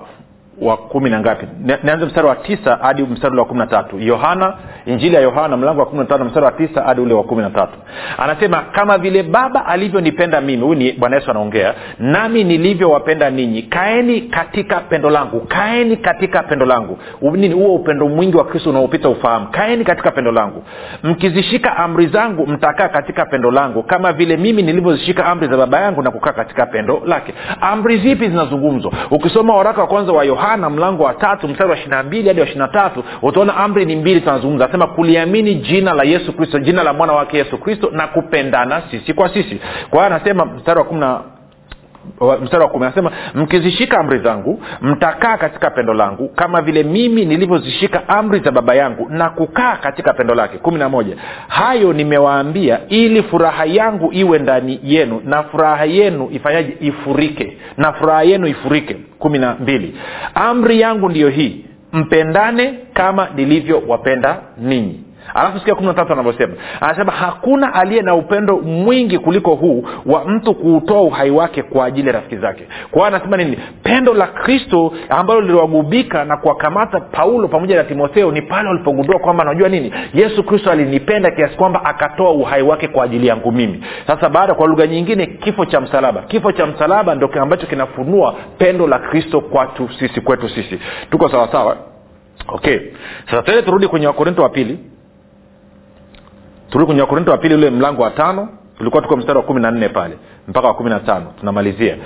wa 0.61 0.77
kumi 0.77 1.09
na 1.09 1.19
ngapi? 1.19 1.47
Nianze 1.83 2.05
mstari 2.05 2.27
wa 2.27 2.35
tisa 2.35 2.79
hadi 2.81 3.03
mstari 3.03 3.31
ule 3.31 3.41
wa 3.41 3.47
kumi 3.47 3.59
na 3.59 3.67
tatu. 3.67 3.99
Yohana 3.99 4.53
injili 4.85 5.15
ya 5.15 5.21
yohana 5.21 5.57
mlango 5.57 5.79
wa 5.79 5.85
kumi 5.85 5.99
na 5.99 6.05
tano 6.05 6.25
mstari 6.25 6.45
wa 6.45 6.51
tisa 6.51 6.81
hadi 6.83 7.01
ule 7.01 7.13
wa 7.13 7.23
kumi 7.23 7.41
na 7.41 7.49
tatu. 7.49 7.73
Anasema 8.17 8.61
kama 8.61 8.97
vile 8.97 9.23
baba 9.23 9.65
alivyonipenda 9.65 10.41
mimi 10.41 10.61
huyu 10.63 10.75
ni 10.79 10.91
bwana 10.91 11.15
yesu 11.15 11.31
anaongea 11.31 11.73
nami 11.99 12.43
nilivyowapenda 12.43 13.29
ninyi 13.29 13.61
kaeni 13.61 14.21
katika 14.21 14.79
pendo 14.79 15.09
langu 15.09 15.39
kaeni 15.39 15.97
katika 15.97 16.43
pendo 16.43 16.65
langu. 16.65 16.97
Nini? 17.21 17.53
Huo 17.53 17.75
upendo 17.75 18.07
mwingi 18.09 18.37
wa 18.37 18.45
kristo 18.45 18.69
unaopita 18.69 19.09
ufahamu. 19.09 19.47
Kaeni 19.51 19.83
katika 19.83 20.11
pendo 20.11 20.31
langu. 20.31 20.63
Mkizishika 21.03 21.77
amri 21.77 22.07
zangu 22.07 22.47
mtakaa 22.47 22.89
katika 22.89 23.25
pendo 23.25 23.51
langu 23.51 23.83
kama 23.83 24.13
vile 24.13 24.37
mimi 24.37 24.61
nilivyozishika 24.61 25.25
amri 25.25 25.47
za 25.47 25.57
baba 25.57 25.79
yangu 25.79 26.01
na 26.01 26.11
kukaa 26.11 26.33
katika 26.33 26.65
pendo 26.65 27.01
lake. 27.05 27.33
Amri 27.61 27.97
zipi 27.97 28.27
zinazungumzwa? 28.29 28.91
Ukisoma 29.11 29.55
waraka 29.55 29.81
wa 29.81 29.87
kwanza 29.87 30.11
wa 30.13 30.23
yohana 30.23 30.46
mlango 30.57 31.03
wa 31.03 31.13
tatu 31.13 31.47
mstari 31.47 31.69
wa 31.69 31.75
ishirina 31.75 32.03
mbili 32.03 32.27
hadi 32.27 32.39
wa 32.39 32.45
ishirina 32.45 32.67
tatu 32.67 33.03
utaona 33.21 33.57
amri 33.57 33.85
ni 33.85 33.95
mbili 33.95 34.21
tunazungumza. 34.21 34.63
Anasema 34.65 34.87
kuliamini 34.87 35.55
jina 35.55 35.93
la 35.93 36.03
yesu 36.03 36.33
kristo 36.33 36.59
jina 36.59 36.83
la 36.83 36.93
mwana 36.93 37.13
wake 37.13 37.37
yesu 37.37 37.57
kristo 37.57 37.89
na 37.91 38.07
kupendana 38.07 38.81
sisi 38.91 39.13
kwa 39.13 39.29
sisi. 39.33 39.59
Kwa 39.89 39.99
hiyo 40.03 40.15
anasema 40.15 40.45
mstari 40.45 40.79
wa 40.79 40.85
kumi 40.85 40.99
na 40.99 41.21
mstari 42.43 42.63
wa 42.63 42.69
kumi 42.69 42.85
anasema 42.85 43.11
mkizishika 43.35 43.99
amri 43.99 44.19
zangu 44.19 44.61
mtakaa 44.81 45.37
katika 45.37 45.69
pendo 45.69 45.93
langu 45.93 46.27
kama 46.29 46.61
vile 46.61 46.83
mimi 46.83 47.25
nilivyozishika 47.25 48.09
amri 48.09 48.39
za 48.39 48.51
baba 48.51 48.75
yangu 48.75 49.07
na 49.09 49.29
kukaa 49.29 49.75
katika 49.75 50.13
pendo 50.13 50.35
lake. 50.35 50.57
Kumi 50.57 50.79
na 50.79 50.89
moja. 50.89 51.15
Hayo 51.47 51.93
nimewaambia 51.93 52.79
ili 52.89 53.23
furaha 53.23 53.65
yangu 53.65 54.13
iwe 54.13 54.39
ndani 54.39 54.79
yenu 54.83 55.21
na 55.25 55.43
furaha 55.43 55.85
yenu 55.85 56.29
ifanyaje? 56.31 56.77
Ifurike. 56.79 57.57
Na 57.77 57.93
furaha 57.93 58.23
yenu 58.23 58.47
ifurike. 58.47 58.95
Kumi 59.19 59.37
na 59.39 59.55
mbili. 59.59 59.95
Amri 60.35 60.79
yangu 60.81 61.09
ndiyo 61.09 61.29
hii 61.29 61.65
mpendane 61.93 62.73
kama 62.93 63.27
nilivyowapenda 63.35 64.37
ninyi 64.57 64.99
alafu 65.33 65.59
sikia 65.59 65.75
kumi 65.75 65.87
na 65.87 65.93
tatu 65.93 66.13
anavyosema 66.13 66.53
anasema 66.81 67.11
hakuna 67.11 67.73
aliye 67.73 68.01
na 68.01 68.15
upendo 68.15 68.57
mwingi 68.57 69.19
kuliko 69.19 69.55
huu 69.55 69.85
wa 70.05 70.25
mtu 70.25 70.53
kuutoa 70.55 71.01
uhai 71.01 71.31
wake 71.31 71.63
kwa 71.63 71.85
ajili 71.85 72.07
ya 72.07 72.13
rafiki 72.13 72.37
zake. 72.37 72.63
Kwa 72.91 73.01
hiyo 73.01 73.05
anasema 73.15 73.37
nini? 73.37 73.59
Pendo 73.83 74.13
la 74.13 74.27
kristo 74.27 74.93
ambalo 75.09 75.41
liliwagubika 75.41 76.25
na 76.25 76.37
kuwakamata 76.37 76.99
paulo 76.99 77.47
pamoja 77.47 77.75
na 77.75 77.83
timotheo 77.83 78.31
ni 78.31 78.41
pale 78.41 78.69
walipogundua 78.69 79.19
kwamba 79.19 79.43
anajua 79.43 79.69
nini? 79.69 79.93
Yesu 80.13 80.43
kristo 80.43 80.71
alinipenda 80.71 81.31
kiasi 81.31 81.55
kwamba 81.55 81.85
akatoa 81.85 82.31
uhai 82.31 82.61
wake 82.61 82.87
kwa 82.87 83.03
ajili 83.05 83.27
yangu 83.27 83.51
mimi. 83.51 83.83
Sasa 84.07 84.29
baada 84.29 84.53
kwa 84.53 84.67
lugha 84.67 84.87
nyingine 84.87 85.25
kifo 85.25 85.65
cha 85.65 85.81
msalaba. 85.81 86.21
Kifo 86.21 86.51
cha 86.51 86.65
msalaba 86.65 87.15
ndo 87.15 87.29
ambacho 87.41 87.67
kinafunua 87.67 88.35
pendo 88.57 88.87
la 88.87 88.99
kristo 88.99 89.41
kwatu 89.41 89.89
sisi 89.99 90.21
kwetu 90.21 90.49
sisi. 90.49 90.79
Tuko 91.11 91.29
sawasawa? 91.29 91.77
Okay. 92.47 92.79
Sasa 93.25 93.41
tele 93.43 93.61
turudi 93.61 93.87
kwenye 93.87 94.07
wakorinto 94.07 94.41
wa 94.43 94.49
pili 94.49 94.79
turudi 96.69 96.85
kwenye 96.85 97.01
wakorinto 97.01 97.31
wa 97.31 97.37
pili 97.37 97.55
ule 97.55 97.69
mlango 97.69 98.01
wa 98.01 98.11
tano 98.11 98.49
tulikuwa 98.77 99.01
tuko 99.03 99.17
mstari 99.17 99.37
wa 99.37 99.43
kumi 99.43 99.61
na 99.61 99.71
nne 99.71 99.89
pale 99.89 100.17
mpaka 100.47 100.67
wa 100.67 100.73
kumi 100.73 100.89
na 100.89 100.99
tano. 100.99 101.25
Tunamalizia 101.39 101.97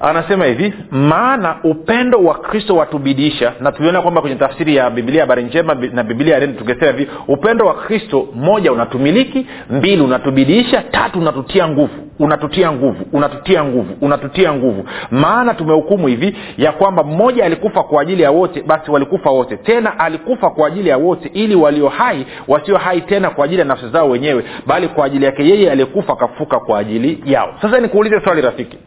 anasema 0.00 0.44
hivi 0.44 0.74
maana 0.90 1.56
upendo 1.64 2.18
wa 2.18 2.34
kristo 2.34 2.76
watubidiisha 2.76 3.52
na 3.60 3.72
tuliona 3.72 4.02
kwamba 4.02 4.20
kwenye 4.20 4.36
tafsiri 4.36 4.76
ya 4.76 4.90
biblia 4.90 5.20
habari 5.20 5.42
njema 5.42 5.74
na 5.74 6.02
biblia 6.02 6.38
ya 6.38 6.46
tukisema 6.46 6.92
hivi 6.92 7.10
upendo 7.28 7.66
wa 7.66 7.74
kristo 7.74 8.28
moja 8.34 8.72
unatumiliki 8.72 9.46
mbili 9.70 10.02
unatubidiisha 10.02 10.82
tatu 10.82 11.18
unatutia 11.18 11.68
nguvu 11.68 12.08
unatutia 12.18 12.72
nguvu 12.72 13.04
unatutia 13.12 13.64
nguvu 13.64 13.94
unatutia 14.00 14.52
nguvu. 14.52 14.84
Maana 15.10 15.54
tumehukumu 15.54 16.06
hivi 16.06 16.36
ya 16.58 16.72
kwamba 16.72 17.04
mmoja 17.04 17.44
alikufa 17.44 17.82
kwa 17.82 18.02
ajili 18.02 18.22
ya 18.22 18.30
wote 18.30 18.62
basi 18.62 18.90
walikufa 18.90 19.30
wote. 19.30 19.56
Tena 19.56 19.98
alikufa 19.98 20.50
kwa 20.50 20.66
ajili 20.68 20.88
ya 20.88 20.96
wote 20.96 21.30
ili 21.34 21.54
walio 21.54 21.88
hai 21.88 22.26
wasio 22.48 22.76
hai 22.78 23.00
tena 23.00 23.30
kwa 23.30 23.44
ajili 23.44 23.60
ya 23.60 23.66
nafsi 23.66 23.88
zao 23.88 24.10
wenyewe 24.10 24.44
bali 24.66 24.88
kwa 24.88 25.04
ajili 25.06 25.24
yake 25.24 25.48
yeye 25.48 25.70
aliyekufa 25.70 26.12
akafuka 26.12 26.60
kwa 26.60 26.78
ajili 26.78 27.22
yao. 27.26 27.54
Sasa 27.62 27.80
nikuulize 27.80 28.20
swali 28.24 28.40
rafiki 28.40 28.78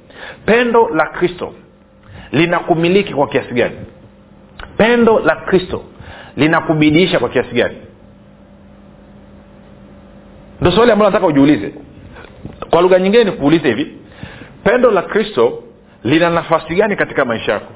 pendo 0.46 0.90
la 0.90 1.06
kristo 1.06 1.54
linakumiliki 2.32 3.14
kwa 3.14 3.28
kiasi 3.28 3.54
gani? 3.54 3.76
Pendo 4.78 5.20
la 5.20 5.36
kristo 5.36 5.84
linakubidiisha 6.36 7.20
kwa 7.20 7.30
kiasi 7.30 7.56
gani? 7.56 7.78
Ndo 10.62 10.72
swali 10.72 10.92
ambalo 10.92 11.10
nataka 11.12 11.28
ujiulize. 11.28 11.74
Kwa 12.70 12.82
lugha 12.82 13.00
nyingine 13.00 13.24
nikuulize 13.24 13.68
hivi 13.68 13.98
pendo 14.64 14.92
la 14.92 15.02
kristo 15.02 15.64
lina 16.04 16.30
nafasi 16.30 16.76
gani 16.76 16.96
katika 16.96 17.26
maisha 17.26 17.52
yako 17.52 17.74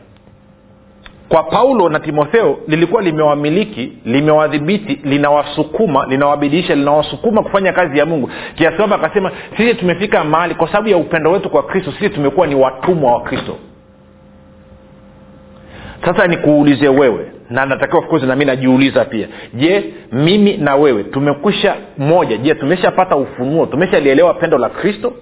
kwa 1.35 1.43
paulo 1.43 1.89
na 1.89 1.99
timotheo 1.99 2.57
lilikuwa 2.67 3.01
limewamiliki 3.01 3.93
limewadhibiti 4.05 4.99
linawasukuma 5.03 6.05
linawabidiisha 6.05 6.75
linawasukuma 6.75 7.43
kufanya 7.43 7.73
kazi 7.73 7.97
ya 7.99 8.05
mungu. 8.05 8.29
Kiasi 8.55 8.77
kwamba 8.77 8.95
akasema 8.95 9.31
sisi 9.57 9.75
tumefika 9.75 10.23
mahali 10.23 10.55
kwa 10.55 10.67
sababu 10.67 10.89
ya 10.89 10.97
upendo 10.97 11.31
wetu 11.31 11.49
kwa 11.49 11.63
kristo 11.63 11.91
sisi 11.91 12.09
tumekuwa 12.09 12.47
ni 12.47 12.55
watumwa 12.55 13.13
wa 13.13 13.21
kristo. 13.21 13.57
Sasa 16.05 16.27
nikuulize 16.27 16.87
wewe 16.87 17.31
na 17.49 17.65
natakiwa 17.65 17.99
of 17.99 18.07
course 18.07 18.23
nami 18.23 18.45
najiuliza 18.45 19.05
pia. 19.05 19.27
Je 19.53 19.93
mimi 20.11 20.57
na 20.57 20.75
wewe 20.75 21.03
tumekwisha 21.03 21.75
moja 21.97 22.37
je 22.37 22.55
tumeshapata 22.55 23.15
ufunuo 23.15 23.65
tumeshalielewa 23.65 24.33
pendo 24.33 24.57
la 24.57 24.69
kristo 24.69 25.13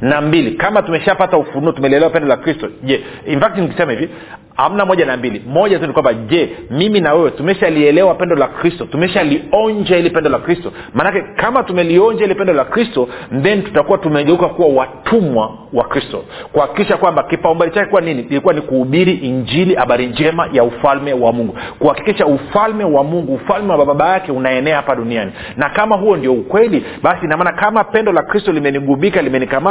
na 0.00 0.20
mbili. 0.20 0.50
Kama 0.50 0.82
tumeshapata 0.82 1.36
ufunuo 1.36 1.72
tumelielewa 1.72 2.10
pendo 2.10 2.28
la 2.28 2.36
kristo 2.36 2.68
je 2.82 3.04
in 3.26 3.40
fact 3.40 3.58
nikisema 3.58 3.92
hivi 3.92 4.08
amna 4.56 4.84
moja 4.84 5.06
na 5.06 5.16
mbili. 5.16 5.42
Moja 5.46 5.78
tu 5.78 5.86
ni 5.86 5.92
kwamba 5.92 6.14
je 6.14 6.48
mimi 6.70 7.00
na 7.00 7.14
wewe 7.14 7.30
tumeshalielewa 7.30 8.14
pendo 8.14 8.36
la 8.36 8.46
kristo? 8.48 8.84
Tumeshalionja 8.84 9.96
ili 9.96 10.10
pendo 10.10 10.30
la 10.30 10.38
kristo? 10.38 10.72
Maanake 10.94 11.22
kama 11.36 11.62
tumelionja 11.62 12.24
ili 12.24 12.34
pendo 12.34 12.52
la 12.52 12.64
kristo 12.64 13.08
then 13.42 13.62
tutakuwa 13.62 13.98
tumegeuka 13.98 14.48
kuwa 14.48 14.68
watumwa 14.68 15.58
wa 15.72 15.84
kristo. 15.84 16.24
Kuhakikisha 16.52 16.96
kwamba 16.96 17.22
kipaumbele 17.22 17.70
chake 17.72 17.86
kuwa 17.90 18.00
nini? 18.00 18.22
Ilikuwa 18.22 18.54
ni 18.54 18.60
kuhubiri 18.60 19.12
injili 19.12 19.74
habari 19.74 20.06
njema 20.06 20.48
ya 20.52 20.64
ufalme 20.64 21.12
wa 21.12 21.32
mungu. 21.32 21.58
Kuhakikisha 21.78 22.26
ufalme 22.26 22.84
wa 22.84 23.04
mungu 23.04 23.34
ufalme 23.34 23.72
wa 23.72 23.86
baba 23.86 24.08
yake 24.08 24.32
unaenea 24.32 24.76
hapa 24.76 24.94
duniani. 24.96 25.32
Na 25.56 25.68
kama 25.70 25.96
huo 25.96 26.16
ndio 26.16 26.32
ukweli 26.32 26.84
basi 27.02 27.24
inamaana 27.24 27.52
kama 27.52 27.84
pendo 27.84 28.12
la 28.12 28.22
kristo 28.22 28.52
limenigubika 28.52 29.22
limenikamata 29.22 29.63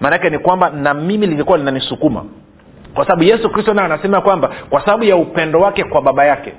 maanake 0.00 0.30
ni 0.30 0.38
kwamba 0.38 0.70
na 0.70 0.94
mimi 0.94 1.26
lilikuwa 1.26 1.58
linanisukuma. 1.58 2.24
Kwa 2.94 3.04
sababu 3.04 3.22
yesu 3.22 3.50
kristo 3.50 3.74
naye 3.74 3.86
anasema 3.86 4.20
kwamba 4.20 4.50
kwa 4.70 4.80
sababu 4.84 5.04
ya 5.04 5.16
upendo 5.16 5.60
wake 5.60 5.84
kwa 5.84 6.02
baba 6.02 6.24
yake 6.24 6.52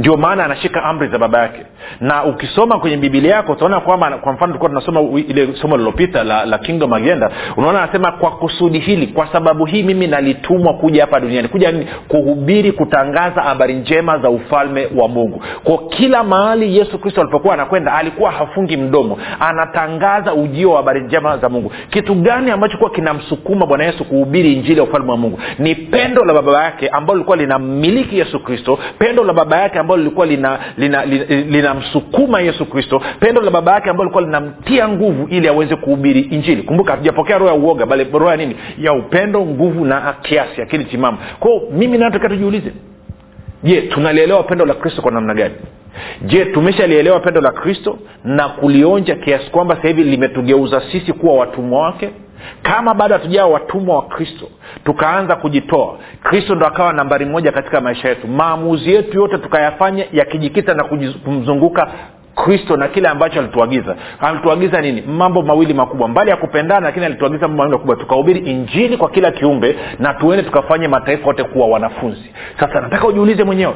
ndio 0.00 0.16
maana 0.16 0.44
anashika 0.44 0.84
amri 0.84 1.08
za 1.08 1.18
baba 1.18 1.38
yake. 1.42 1.60
Na 2.00 2.24
ukisoma 2.24 2.78
kwenye 2.78 2.96
bibilia 2.96 3.34
yako 3.34 3.52
utaona 3.52 3.80
kwamba 3.80 4.10
kwa 4.18 4.32
mfano 4.32 4.46
tulikuwa 4.52 4.68
tunasoma 4.68 5.00
ile 5.28 5.48
somo 5.62 5.76
lililopita 5.76 6.24
la, 6.24 6.44
la 6.44 6.58
kingdom 6.58 6.92
agenda 6.92 7.30
unaona 7.56 7.82
anasema 7.82 8.12
kwa 8.12 8.30
kusudi 8.30 8.78
hili 8.78 9.06
kwa 9.06 9.26
sababu 9.32 9.64
hii 9.64 9.82
mimi 9.82 10.06
nalitumwa 10.06 10.74
kuja 10.74 11.00
hapa 11.02 11.20
duniani. 11.20 11.48
Kuja 11.48 11.72
kuhubiri 12.08 12.72
kutangaza 12.72 13.42
habari 13.42 13.74
njema 13.74 14.18
za 14.18 14.30
ufalme 14.30 14.88
wa 14.96 15.08
mungu. 15.08 15.42
Kwa 15.64 15.78
kila 15.88 16.24
mahali 16.24 16.78
yesu 16.78 16.98
kristo 16.98 17.20
alipokuwa 17.20 17.54
anakwenda 17.54 17.92
alikuwa 17.94 18.30
hafungi 18.30 18.76
mdomo. 18.76 19.18
Anatangaza 19.40 20.34
ujio 20.34 20.70
wa 20.70 20.76
habari 20.76 21.00
njema 21.00 21.38
za 21.38 21.48
mungu. 21.48 21.72
Kitu 21.90 22.14
gani 22.14 22.50
ambacho 22.50 22.78
kuwa 22.78 22.90
kinamsukuma 22.90 23.66
bwana 23.66 23.84
yesu 23.84 24.04
kuhubiri 24.04 24.52
injili 24.52 24.76
ya 24.78 24.82
ufalme 24.84 25.10
wa 25.10 25.16
mungu? 25.16 25.38
Ni 25.58 25.74
pendo 25.74 26.24
la 26.24 26.32
baba 26.34 26.64
yake 26.64 26.88
ambalo 26.88 27.14
lilikuwa 27.14 27.36
linamiliki 27.36 28.18
yesu 28.18 28.40
kristo. 28.40 28.78
Pendo 28.98 29.24
la 29.24 29.32
baba 29.32 29.56
yake 29.60 29.78
ambalo 29.90 30.02
lilikuwa 30.02 30.26
linamsukuma 31.46 32.38
lina, 32.38 32.38
lina, 32.38 32.52
yesu 32.52 32.66
kristo 32.66 33.02
pendo 33.20 33.40
la 33.42 33.50
baba 33.50 33.72
yake 33.72 33.90
ambalo 33.90 34.04
lilikuwa 34.10 34.22
linamtia 34.24 34.88
nguvu 34.88 35.28
ili 35.28 35.48
aweze 35.48 35.76
kuhubiri 35.76 36.20
injili. 36.20 36.62
Kumbuka 36.62 36.90
hatujapokea 36.92 37.38
roho 37.38 37.50
ya 37.50 37.58
uoga 37.58 37.86
bali 37.86 38.04
roho 38.12 38.30
ya 38.30 38.36
nini? 38.36 38.56
Ya 38.78 38.92
upendo 38.92 39.40
nguvu 39.40 39.84
na 39.84 40.14
kiasi 40.22 40.62
akili 40.62 40.84
timamu. 40.84 41.18
Kwao 41.40 41.62
mimi 41.72 41.98
nataka 41.98 42.28
tujiulize 42.28 42.72
je 43.62 43.80
tunalielewa 43.82 44.42
pendo 44.42 44.64
la 44.66 44.74
kristo 44.74 45.02
kwa 45.02 45.12
namna 45.12 45.34
gani? 45.34 45.54
Je 46.22 46.44
tumeshalielewa 46.44 47.20
pendo 47.20 47.40
la 47.40 47.50
kristo 47.50 47.98
na 48.24 48.48
kulionja 48.48 49.14
kiasi 49.14 49.50
kwamba 49.50 49.76
sasa 49.76 49.88
hivi 49.88 50.04
limetugeuza 50.04 50.82
sisi 50.92 51.12
kuwa 51.12 51.34
watumwa 51.34 51.82
wake 51.82 52.10
kama 52.62 52.94
bado 52.94 53.14
hatujawa 53.14 53.50
watumwa 53.52 53.96
wa 53.96 54.02
kristo 54.02 54.46
tukaanza 54.84 55.36
kujitoa 55.36 55.98
kristo 56.22 56.54
ndo 56.54 56.66
akawa 56.66 56.92
nambari 56.92 57.24
moja 57.26 57.52
katika 57.52 57.80
maisha 57.80 58.08
yetu. 58.08 58.28
Maamuzi 58.28 58.94
yetu 58.94 59.16
yote 59.18 59.38
tukayafanya 59.38 60.04
yakijikita 60.12 60.74
na 60.74 60.84
kumzunguka 61.24 61.88
kristo 62.34 62.76
na 62.76 62.88
kile 62.88 63.08
ambacho 63.08 63.38
alituagiza. 63.40 63.96
Alituagiza 64.20 64.80
nini? 64.80 65.00
Mambo 65.02 65.42
mawili 65.42 65.74
makubwa. 65.74 66.08
Mbali 66.08 66.30
ya 66.30 66.36
kupendana 66.36 66.80
lakini 66.80 67.06
alituagiza 67.06 67.48
mambo 67.48 67.56
mawili 67.56 67.72
makubwa. 67.76 67.96
Tukahubiri 67.96 68.40
injili 68.40 68.96
kwa 68.96 69.10
kila 69.10 69.30
kiumbe 69.30 69.76
na 69.98 70.14
tuende 70.14 70.42
tukafanye 70.42 70.88
mataifa 70.88 71.26
yote 71.26 71.44
kuwa 71.44 71.66
wanafunzi. 71.68 72.30
Sasa 72.60 72.80
nataka 72.80 73.06
ujiulize 73.06 73.44
mwenyewe. 73.44 73.74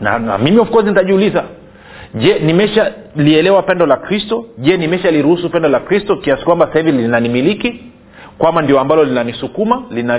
Na, 0.00 0.18
na 0.18 0.38
mimi 0.38 0.58
of 0.58 0.70
course 0.70 0.86
nitajiuliza 0.86 1.44
je 2.14 2.38
nimeshalielewa 2.38 3.62
pendo 3.62 3.86
la 3.86 3.96
kristo? 3.96 4.46
Je 4.58 4.76
nimeshaliruhusu 4.76 5.50
pendo 5.50 5.68
la 5.68 5.80
kristo 5.80 6.16
kiasi 6.16 6.44
kwamba 6.44 6.66
sasa 6.66 6.78
hivi 6.78 6.92
linanimiliki? 6.92 7.82
Kwama 8.38 8.62
ndio 8.62 8.80
ambalo 8.80 9.04
linanisukuma 9.04 9.82
lina- 9.90 10.18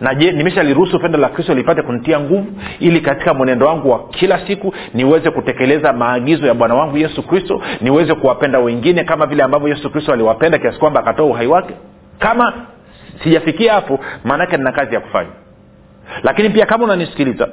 na 0.00 0.14
je 0.14 0.32
nimeshaliruhusu 0.32 0.98
pendo 1.00 1.18
la 1.18 1.28
kristo 1.28 1.54
lipate 1.54 1.82
kunitia 1.82 2.20
nguvu 2.20 2.46
ili 2.80 3.00
katika 3.00 3.34
mwenendo 3.34 3.66
wangu 3.66 3.90
wa 3.90 4.08
kila 4.08 4.46
siku 4.46 4.74
niweze 4.94 5.30
kutekeleza 5.30 5.92
maagizo 5.92 6.46
ya 6.46 6.54
bwana 6.54 6.74
wangu 6.74 6.98
yesu 6.98 7.22
kristo 7.22 7.62
niweze 7.80 8.14
kuwapenda 8.14 8.58
wengine 8.58 9.04
kama 9.04 9.26
vile 9.26 9.42
ambavyo 9.42 9.68
yesu 9.68 9.90
kristo 9.90 10.12
aliwapenda 10.12 10.58
kiasi 10.58 10.78
kwamba 10.78 11.00
akatoa 11.00 11.26
uhai 11.26 11.46
wake? 11.46 11.74
Kama 12.18 12.52
sijafikia 13.22 13.72
hapo 13.72 14.00
maanaake 14.24 14.56
nina 14.56 14.72
kazi 14.72 14.94
ya 14.94 15.00
kufanya. 15.00 15.30
Lakini 16.22 16.50
pia 16.50 16.66
kama 16.66 16.84
unanisikiliza 16.84 17.48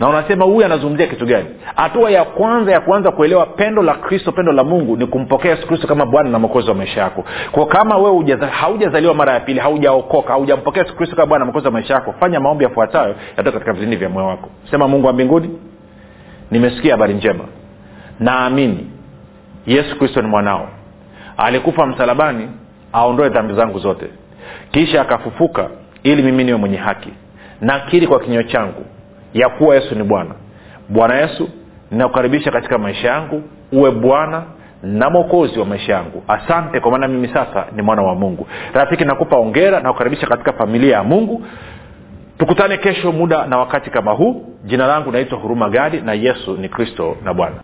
na 0.00 0.08
unasema 0.08 0.44
huyu 0.44 0.64
anazungumzia 0.64 1.06
kitu 1.06 1.26
gani? 1.26 1.46
Hatua 1.74 2.10
ya 2.10 2.24
kwanza 2.24 2.72
ya 2.72 2.80
kuanza 2.80 3.10
kuelewa 3.10 3.46
pendo 3.46 3.82
la 3.82 3.94
kristo 3.94 4.32
pendo 4.32 4.52
la 4.52 4.64
mungu 4.64 4.96
ni 4.96 5.06
kumpokea 5.06 5.50
yesu 5.50 5.66
kristo 5.66 5.86
kama 5.86 6.06
bwana 6.06 6.30
na 6.30 6.38
mwokozi 6.38 6.68
wa 6.68 6.74
maisha 6.74 7.00
yako. 7.00 7.24
Kwa 7.52 7.66
kama 7.66 7.96
wewe 7.98 8.36
haujazaliwa 8.50 9.14
mara 9.14 9.32
ya 9.32 9.40
pili 9.40 9.60
haujaokoka 9.60 10.32
haujampokea 10.32 10.82
yesu 10.82 10.96
kristo 10.96 11.16
kama 11.16 11.26
bwana 11.26 11.38
na 11.38 11.44
mwokozi 11.44 11.66
wa 11.66 11.72
maisha 11.72 11.94
yako 11.94 12.14
fanya 12.20 12.40
maombi 12.40 12.64
yafuatayo 12.64 13.14
yatoka 13.36 13.50
katika 13.52 13.72
vilindi 13.72 13.96
vya 13.96 14.08
moyo 14.08 14.26
wako. 14.26 14.48
Sema 14.70 14.88
mungu 14.88 15.06
wa 15.06 15.12
mbinguni 15.12 15.50
nimesikia 16.50 16.92
habari 16.92 17.14
njema. 17.14 17.44
Naamini 18.20 18.86
yesu 19.66 19.98
kristo 19.98 20.22
ni 20.22 20.28
mwanao. 20.28 20.68
Alikufa 21.36 21.86
msalabani 21.86 22.48
aondoe 22.92 23.28
dhambi 23.28 23.54
zangu 23.54 23.78
zote. 23.78 24.06
Kisha 24.70 25.02
akafufuka 25.02 25.68
ili 26.02 26.22
mimi 26.22 26.44
niwe 26.44 26.58
mwenye 26.58 26.76
haki. 26.76 27.10
Nakiri 27.60 28.06
kwa 28.06 28.20
kinywa 28.20 28.44
changu 28.44 28.84
ya 29.36 29.48
kuwa 29.48 29.74
yesu 29.74 29.94
ni 29.94 30.02
bwana. 30.02 30.34
Bwana 30.88 31.14
yesu 31.14 31.48
ninakukaribisha 31.90 32.50
katika 32.50 32.78
maisha 32.78 33.08
yangu 33.08 33.42
uwe 33.72 33.90
bwana 33.90 34.42
na 34.82 35.10
mwokozi 35.10 35.58
wa 35.58 35.66
maisha 35.66 35.92
yangu. 35.92 36.22
Asante 36.28 36.80
kwa 36.80 36.90
maana 36.90 37.08
mimi 37.08 37.28
sasa 37.28 37.66
ni 37.76 37.82
mwana 37.82 38.02
wa 38.02 38.14
mungu. 38.14 38.46
Rafiki 38.74 39.04
nakupa 39.04 39.36
ongera 39.36 39.80
na 39.80 39.92
kukaribisha 39.92 40.26
katika 40.26 40.52
familia 40.52 40.96
ya 40.96 41.02
mungu. 41.04 41.42
Tukutane 42.38 42.76
kesho 42.76 43.12
muda 43.12 43.46
na 43.46 43.58
wakati 43.58 43.90
kama 43.90 44.12
huu. 44.12 44.44
Jina 44.64 44.86
langu 44.86 45.12
naitwa 45.12 45.38
huruma 45.38 45.68
gadi 45.70 46.00
na 46.00 46.12
yesu 46.12 46.56
ni 46.56 46.68
kristo 46.68 47.16
na 47.24 47.34
bwana 47.34 47.56